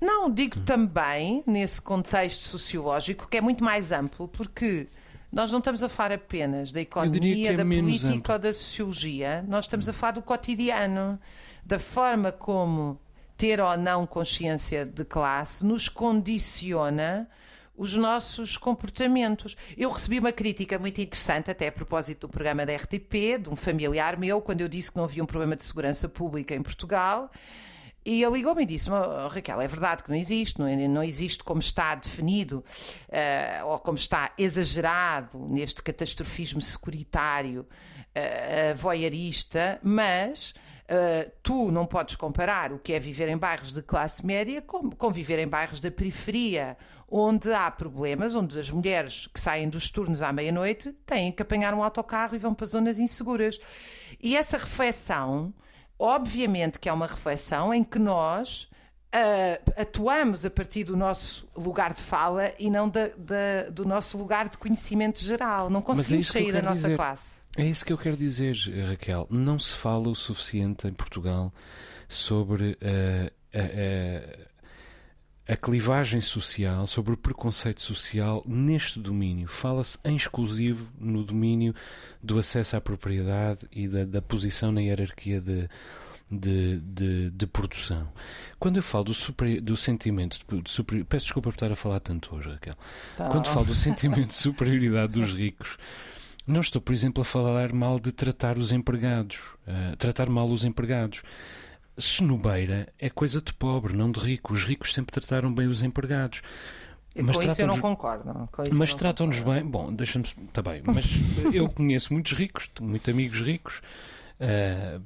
não 0.00 0.30
digo 0.30 0.58
hum. 0.58 0.64
também 0.64 1.42
nesse 1.46 1.82
contexto 1.82 2.42
sociológico 2.42 3.26
que 3.28 3.36
é 3.36 3.40
muito 3.40 3.64
mais 3.64 3.90
amplo, 3.90 4.28
porque 4.28 4.86
nós 5.30 5.50
não 5.50 5.58
estamos 5.58 5.82
a 5.82 5.88
falar 5.88 6.12
apenas 6.12 6.72
da 6.72 6.80
economia, 6.80 7.50
é 7.50 7.54
da 7.54 7.64
política 7.64 8.08
amplo. 8.08 8.32
ou 8.32 8.38
da 8.38 8.52
sociologia, 8.52 9.44
nós 9.48 9.64
estamos 9.64 9.88
a 9.88 9.92
falar 9.92 10.12
do 10.12 10.22
cotidiano, 10.22 11.18
da 11.68 11.78
forma 11.78 12.32
como 12.32 12.98
ter 13.36 13.60
ou 13.60 13.76
não 13.76 14.06
consciência 14.06 14.86
de 14.86 15.04
classe 15.04 15.64
nos 15.64 15.86
condiciona 15.86 17.28
os 17.76 17.94
nossos 17.94 18.56
comportamentos. 18.56 19.54
Eu 19.76 19.90
recebi 19.90 20.18
uma 20.18 20.32
crítica 20.32 20.78
muito 20.78 20.98
interessante, 20.98 21.50
até 21.50 21.68
a 21.68 21.72
propósito 21.72 22.26
do 22.26 22.30
programa 22.30 22.64
da 22.64 22.74
RTP, 22.74 23.38
de 23.42 23.50
um 23.50 23.54
familiar 23.54 24.16
meu, 24.16 24.40
quando 24.40 24.62
eu 24.62 24.68
disse 24.68 24.90
que 24.90 24.96
não 24.96 25.04
havia 25.04 25.22
um 25.22 25.26
problema 25.26 25.54
de 25.54 25.62
segurança 25.62 26.08
pública 26.08 26.54
em 26.54 26.62
Portugal. 26.62 27.30
E 28.02 28.22
ele 28.22 28.38
ligou-me 28.38 28.62
e 28.62 28.66
disse: 28.66 28.90
oh, 28.90 29.28
Raquel, 29.28 29.60
é 29.60 29.68
verdade 29.68 30.02
que 30.02 30.08
não 30.08 30.16
existe, 30.16 30.58
não, 30.58 30.66
é, 30.66 30.88
não 30.88 31.02
existe 31.02 31.44
como 31.44 31.60
está 31.60 31.94
definido 31.94 32.64
uh, 33.10 33.66
ou 33.66 33.78
como 33.78 33.98
está 33.98 34.32
exagerado 34.38 35.38
neste 35.50 35.82
catastrofismo 35.82 36.62
securitário 36.62 37.66
uh, 38.16 38.74
voyeurista, 38.74 39.78
mas 39.82 40.54
Uh, 40.90 41.30
tu 41.42 41.70
não 41.70 41.84
podes 41.84 42.16
comparar 42.16 42.72
o 42.72 42.78
que 42.78 42.94
é 42.94 42.98
viver 42.98 43.28
em 43.28 43.36
bairros 43.36 43.72
de 43.72 43.82
classe 43.82 44.24
média 44.24 44.62
com, 44.62 44.90
com 44.90 45.10
viver 45.10 45.38
em 45.38 45.46
bairros 45.46 45.80
da 45.80 45.90
periferia, 45.90 46.78
onde 47.10 47.52
há 47.52 47.70
problemas, 47.70 48.34
onde 48.34 48.58
as 48.58 48.70
mulheres 48.70 49.26
que 49.26 49.38
saem 49.38 49.68
dos 49.68 49.90
turnos 49.90 50.22
à 50.22 50.32
meia-noite 50.32 50.92
têm 51.04 51.30
que 51.30 51.42
apanhar 51.42 51.74
um 51.74 51.82
autocarro 51.82 52.34
e 52.34 52.38
vão 52.38 52.54
para 52.54 52.66
zonas 52.66 52.98
inseguras. 52.98 53.58
E 54.18 54.34
essa 54.34 54.56
reflexão, 54.56 55.52
obviamente 55.98 56.78
que 56.78 56.88
é 56.88 56.92
uma 56.92 57.06
reflexão 57.06 57.72
em 57.74 57.84
que 57.84 57.98
nós 57.98 58.68
uh, 59.14 59.80
atuamos 59.80 60.44
a 60.44 60.50
partir 60.50 60.84
do 60.84 60.96
nosso 60.96 61.48
lugar 61.56 61.92
de 61.92 62.02
fala 62.02 62.52
e 62.58 62.70
não 62.70 62.88
da, 62.88 63.08
da, 63.08 63.70
do 63.70 63.84
nosso 63.84 64.16
lugar 64.18 64.48
de 64.48 64.58
conhecimento 64.58 65.20
geral. 65.20 65.70
Não 65.70 65.80
é 65.80 65.82
conseguimos 65.82 66.28
é 66.30 66.32
sair 66.32 66.52
da 66.52 66.62
nossa 66.62 66.82
dizer. 66.82 66.96
classe. 66.96 67.37
É 67.58 67.64
isso 67.64 67.84
que 67.84 67.92
eu 67.92 67.98
quero 67.98 68.16
dizer, 68.16 68.54
Raquel. 68.86 69.26
Não 69.28 69.58
se 69.58 69.74
fala 69.74 70.08
o 70.08 70.14
suficiente 70.14 70.86
em 70.86 70.92
Portugal 70.92 71.52
sobre 72.08 72.78
uh, 72.80 73.32
a, 73.52 73.58
a, 75.50 75.54
a, 75.54 75.56
clivagem 75.56 76.20
social, 76.20 76.86
sobre 76.86 77.14
o 77.14 77.16
preconceito 77.16 77.82
social 77.82 78.44
neste 78.46 79.00
domínio. 79.00 79.48
Fala-se 79.48 79.98
em 80.04 80.14
exclusivo 80.14 80.86
no 81.00 81.24
domínio 81.24 81.74
do 82.22 82.38
acesso 82.38 82.76
à 82.76 82.80
propriedade 82.80 83.66
e 83.72 83.88
da, 83.88 84.04
da 84.04 84.22
posição 84.22 84.70
na 84.70 84.80
hierarquia 84.80 85.40
de, 85.40 85.68
de, 86.30 86.78
de, 86.78 87.30
de, 87.30 87.46
produção. 87.48 88.08
Quando 88.60 88.76
eu 88.76 88.84
falo 88.84 89.06
do, 89.06 89.14
super, 89.14 89.60
do 89.60 89.76
sentimento 89.76 90.38
de, 90.38 90.62
de 90.62 91.04
peço 91.04 91.24
desculpa 91.24 91.48
por 91.50 91.56
estar 91.56 91.72
a 91.72 91.76
falar 91.76 91.98
tanto 91.98 92.36
hoje, 92.36 92.50
Raquel. 92.50 92.74
Tá. 93.16 93.28
Quando 93.30 93.48
falo 93.48 93.66
do 93.66 93.74
sentimento 93.74 94.28
de 94.28 94.36
superioridade 94.36 95.14
dos 95.14 95.32
ricos 95.34 95.76
não 96.48 96.60
estou, 96.60 96.80
por 96.80 96.92
exemplo, 96.92 97.22
a 97.22 97.24
falar 97.24 97.72
mal 97.72 98.00
de 98.00 98.10
tratar 98.10 98.58
os 98.58 98.72
empregados, 98.72 99.38
uh, 99.66 99.96
tratar 99.96 100.28
mal 100.28 100.48
os 100.48 100.64
empregados. 100.64 101.22
Senobeira 101.96 102.88
é 102.98 103.10
coisa 103.10 103.42
de 103.42 103.52
pobre, 103.52 103.94
não 103.94 104.10
de 104.10 104.20
rico. 104.20 104.52
Os 104.52 104.64
ricos 104.64 104.94
sempre 104.94 105.12
trataram 105.12 105.52
bem 105.52 105.66
os 105.66 105.82
empregados. 105.82 106.42
Mas 107.14 107.36
com 107.36 107.42
isso 107.42 107.60
eu 107.60 107.66
não 107.66 107.80
concordo. 107.80 108.48
Mas 108.72 108.94
tratam-nos 108.94 109.40
bem. 109.40 109.64
Bom, 109.64 109.92
deixa-me. 109.92 110.24
Está 110.24 110.62
bem. 110.62 110.80
Mas 110.84 111.06
eu 111.52 111.68
conheço 111.70 112.12
muitos 112.12 112.32
ricos, 112.32 112.68
tenho 112.68 112.88
muitos 112.88 113.12
amigos 113.12 113.40
ricos. 113.40 113.82
Uh, 114.40 115.02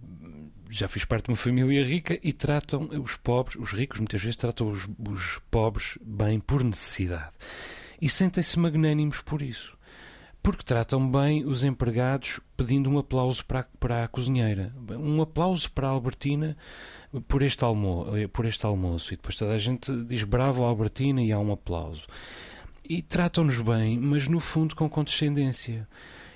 já 0.69 0.89
fiz 0.89 1.05
parte 1.05 1.25
de 1.25 1.31
uma 1.31 1.37
família 1.37 1.85
rica 1.85 2.19
e 2.23 2.33
tratam 2.33 2.89
os 3.03 3.17
pobres, 3.17 3.57
os 3.57 3.73
ricos, 3.73 3.99
muitas 3.99 4.21
vezes 4.21 4.37
tratam 4.37 4.71
os, 4.71 4.89
os 5.09 5.41
pobres 5.51 5.99
bem 6.03 6.39
por 6.41 6.63
necessidade. 6.63 7.33
E 8.01 8.09
sentem-se 8.09 8.59
magnânimos 8.59 9.21
por 9.21 9.43
isso 9.43 9.77
porque 10.43 10.65
tratam 10.65 11.09
bem 11.09 11.45
os 11.45 11.63
empregados 11.63 12.41
pedindo 12.57 12.91
um 12.91 12.99
aplauso 12.99 13.45
para, 13.45 13.67
para 13.79 14.05
a 14.05 14.09
cozinheira. 14.09 14.75
Um 14.91 15.23
aplauso 15.23 15.71
para 15.71 15.87
a 15.87 15.91
Albertina 15.91 16.57
por 17.29 17.43
este, 17.43 17.65
almo 17.65 18.07
por 18.33 18.45
este 18.45 18.67
almoço. 18.67 19.15
E 19.15 19.17
depois 19.17 19.37
toda 19.37 19.53
a 19.53 19.59
gente 19.59 19.93
diz 20.05 20.25
bravo 20.25 20.65
Albertina 20.65 21.23
e 21.23 21.31
há 21.31 21.39
um 21.39 21.53
aplauso. 21.53 22.07
E 22.89 23.01
tratam-nos 23.01 23.61
bem, 23.61 23.99
mas 23.99 24.27
no 24.27 24.41
fundo 24.41 24.75
com 24.75 24.89
condescendência. 24.89 25.87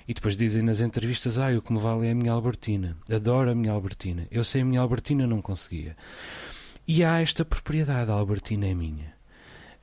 E 0.07 0.13
depois 0.13 0.37
dizem 0.37 0.63
nas 0.63 0.79
entrevistas: 0.79 1.37
Ah, 1.37 1.51
o 1.51 1.61
que 1.61 1.73
me 1.73 1.79
vale 1.79 2.07
é 2.07 2.11
a 2.11 2.15
minha 2.15 2.31
Albertina. 2.31 2.95
Adoro 3.11 3.51
a 3.51 3.55
minha 3.55 3.73
Albertina. 3.73 4.25
Eu 4.31 4.43
sei 4.43 4.61
a 4.61 4.65
minha 4.65 4.79
Albertina, 4.79 5.27
não 5.27 5.41
conseguia. 5.41 5.97
E 6.87 7.03
há 7.03 7.19
esta 7.19 7.43
propriedade: 7.43 8.09
a 8.09 8.13
Albertina 8.13 8.67
é 8.67 8.73
minha. 8.73 9.16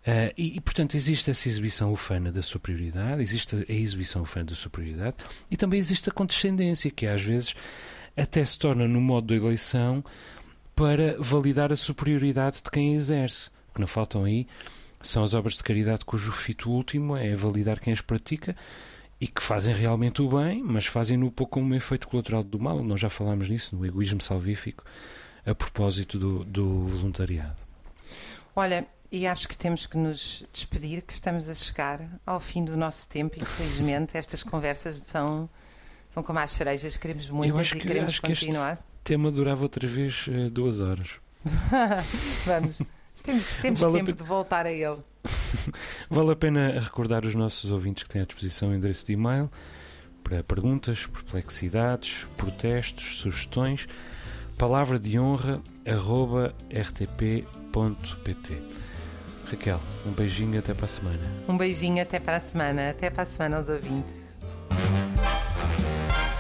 Uh, 0.04 0.28
e, 0.36 0.56
e, 0.56 0.60
portanto, 0.60 0.96
existe 0.96 1.30
essa 1.30 1.48
exibição 1.48 1.90
ufana 1.90 2.30
da 2.30 2.42
superioridade, 2.42 3.22
existe 3.22 3.56
a 3.56 3.72
exibição 3.72 4.20
ufana 4.20 4.46
da 4.46 4.54
superioridade 4.54 5.16
e 5.50 5.56
também 5.56 5.80
existe 5.80 6.10
a 6.10 6.12
condescendência, 6.12 6.90
que 6.90 7.06
às 7.06 7.22
vezes 7.22 7.54
até 8.14 8.44
se 8.44 8.58
torna 8.58 8.86
no 8.86 9.00
modo 9.00 9.28
da 9.28 9.34
eleição 9.34 10.04
para 10.76 11.16
validar 11.18 11.72
a 11.72 11.76
superioridade 11.76 12.56
de 12.62 12.70
quem 12.70 12.94
exerce. 12.94 13.48
O 13.70 13.74
que 13.74 13.80
não 13.80 13.86
faltam 13.86 14.24
aí 14.24 14.46
são 15.00 15.24
as 15.24 15.32
obras 15.32 15.54
de 15.54 15.62
caridade 15.62 16.04
cujo 16.04 16.32
fito 16.32 16.70
último 16.70 17.16
é 17.16 17.34
validar 17.34 17.80
quem 17.80 17.92
as 17.92 18.02
pratica 18.02 18.54
e 19.18 19.26
que 19.26 19.42
fazem 19.42 19.74
realmente 19.74 20.20
o 20.20 20.28
bem, 20.28 20.62
mas 20.62 20.84
fazem-no 20.84 21.26
um 21.26 21.30
pouco 21.30 21.54
como 21.54 21.72
um 21.72 21.74
efeito 21.74 22.08
colateral 22.08 22.42
do 22.44 22.60
mal. 22.62 22.82
Nós 22.84 23.00
já 23.00 23.08
falámos 23.08 23.48
nisso, 23.48 23.74
no 23.74 23.86
egoísmo 23.86 24.20
salvífico, 24.20 24.84
a 25.46 25.54
propósito 25.54 26.18
do, 26.18 26.44
do 26.44 26.86
voluntariado. 26.86 27.63
Olha, 28.56 28.86
e 29.10 29.26
acho 29.26 29.48
que 29.48 29.56
temos 29.56 29.86
que 29.86 29.96
nos 29.96 30.44
despedir, 30.52 31.02
que 31.02 31.12
estamos 31.12 31.48
a 31.48 31.54
chegar 31.54 32.00
ao 32.26 32.40
fim 32.40 32.64
do 32.64 32.76
nosso 32.76 33.08
tempo. 33.08 33.36
Infelizmente, 33.40 34.16
estas 34.18 34.42
conversas 34.42 34.96
são, 34.96 35.48
são 36.10 36.22
como 36.22 36.38
as 36.38 36.50
cerejas, 36.50 36.96
queremos 36.96 37.30
muitas 37.30 37.70
e 37.72 37.78
queremos 37.78 38.18
continuar. 38.18 38.76
Que 38.76 38.82
este 38.82 39.04
tema 39.04 39.30
durava 39.30 39.62
outra 39.62 39.86
vez 39.86 40.26
uh, 40.26 40.50
duas 40.50 40.80
horas. 40.80 41.18
Vamos. 42.44 42.80
Temos, 43.22 43.56
temos 43.56 43.80
vale 43.80 43.94
tempo 43.94 44.12
de 44.12 44.22
voltar 44.22 44.66
a 44.66 44.72
ele. 44.72 44.98
vale 46.10 46.32
a 46.32 46.36
pena 46.36 46.78
recordar 46.78 47.24
os 47.24 47.34
nossos 47.34 47.70
ouvintes 47.70 48.02
que 48.02 48.08
têm 48.08 48.20
à 48.20 48.24
disposição 48.24 48.70
o 48.70 48.74
endereço 48.74 49.06
de 49.06 49.14
e-mail 49.14 49.50
para 50.22 50.42
perguntas, 50.42 51.06
perplexidades, 51.06 52.26
protestos, 52.36 53.20
sugestões. 53.20 53.86
Palavra 54.58 54.98
de 54.98 55.18
honra 55.18 55.62
arroba 55.86 56.54
rtp.pt 57.74 58.62
Raquel, 59.50 59.80
um 60.06 60.12
beijinho 60.12 60.58
até 60.58 60.72
para 60.72 60.86
a 60.86 60.88
semana. 60.88 61.20
Um 61.48 61.56
beijinho 61.56 62.02
até 62.02 62.18
para 62.18 62.38
a 62.38 62.40
semana. 62.40 62.90
Até 62.90 63.10
para 63.10 63.24
a 63.24 63.26
semana 63.26 63.56
aos 63.58 63.68
ouvintes. 63.68 64.36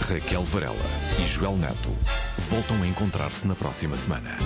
Raquel 0.00 0.42
Varela 0.44 0.74
e 1.20 1.26
Joel 1.26 1.56
Neto 1.56 1.90
voltam 2.38 2.82
a 2.82 2.86
encontrar-se 2.86 3.46
na 3.46 3.54
próxima 3.54 3.96
semana. 3.96 4.38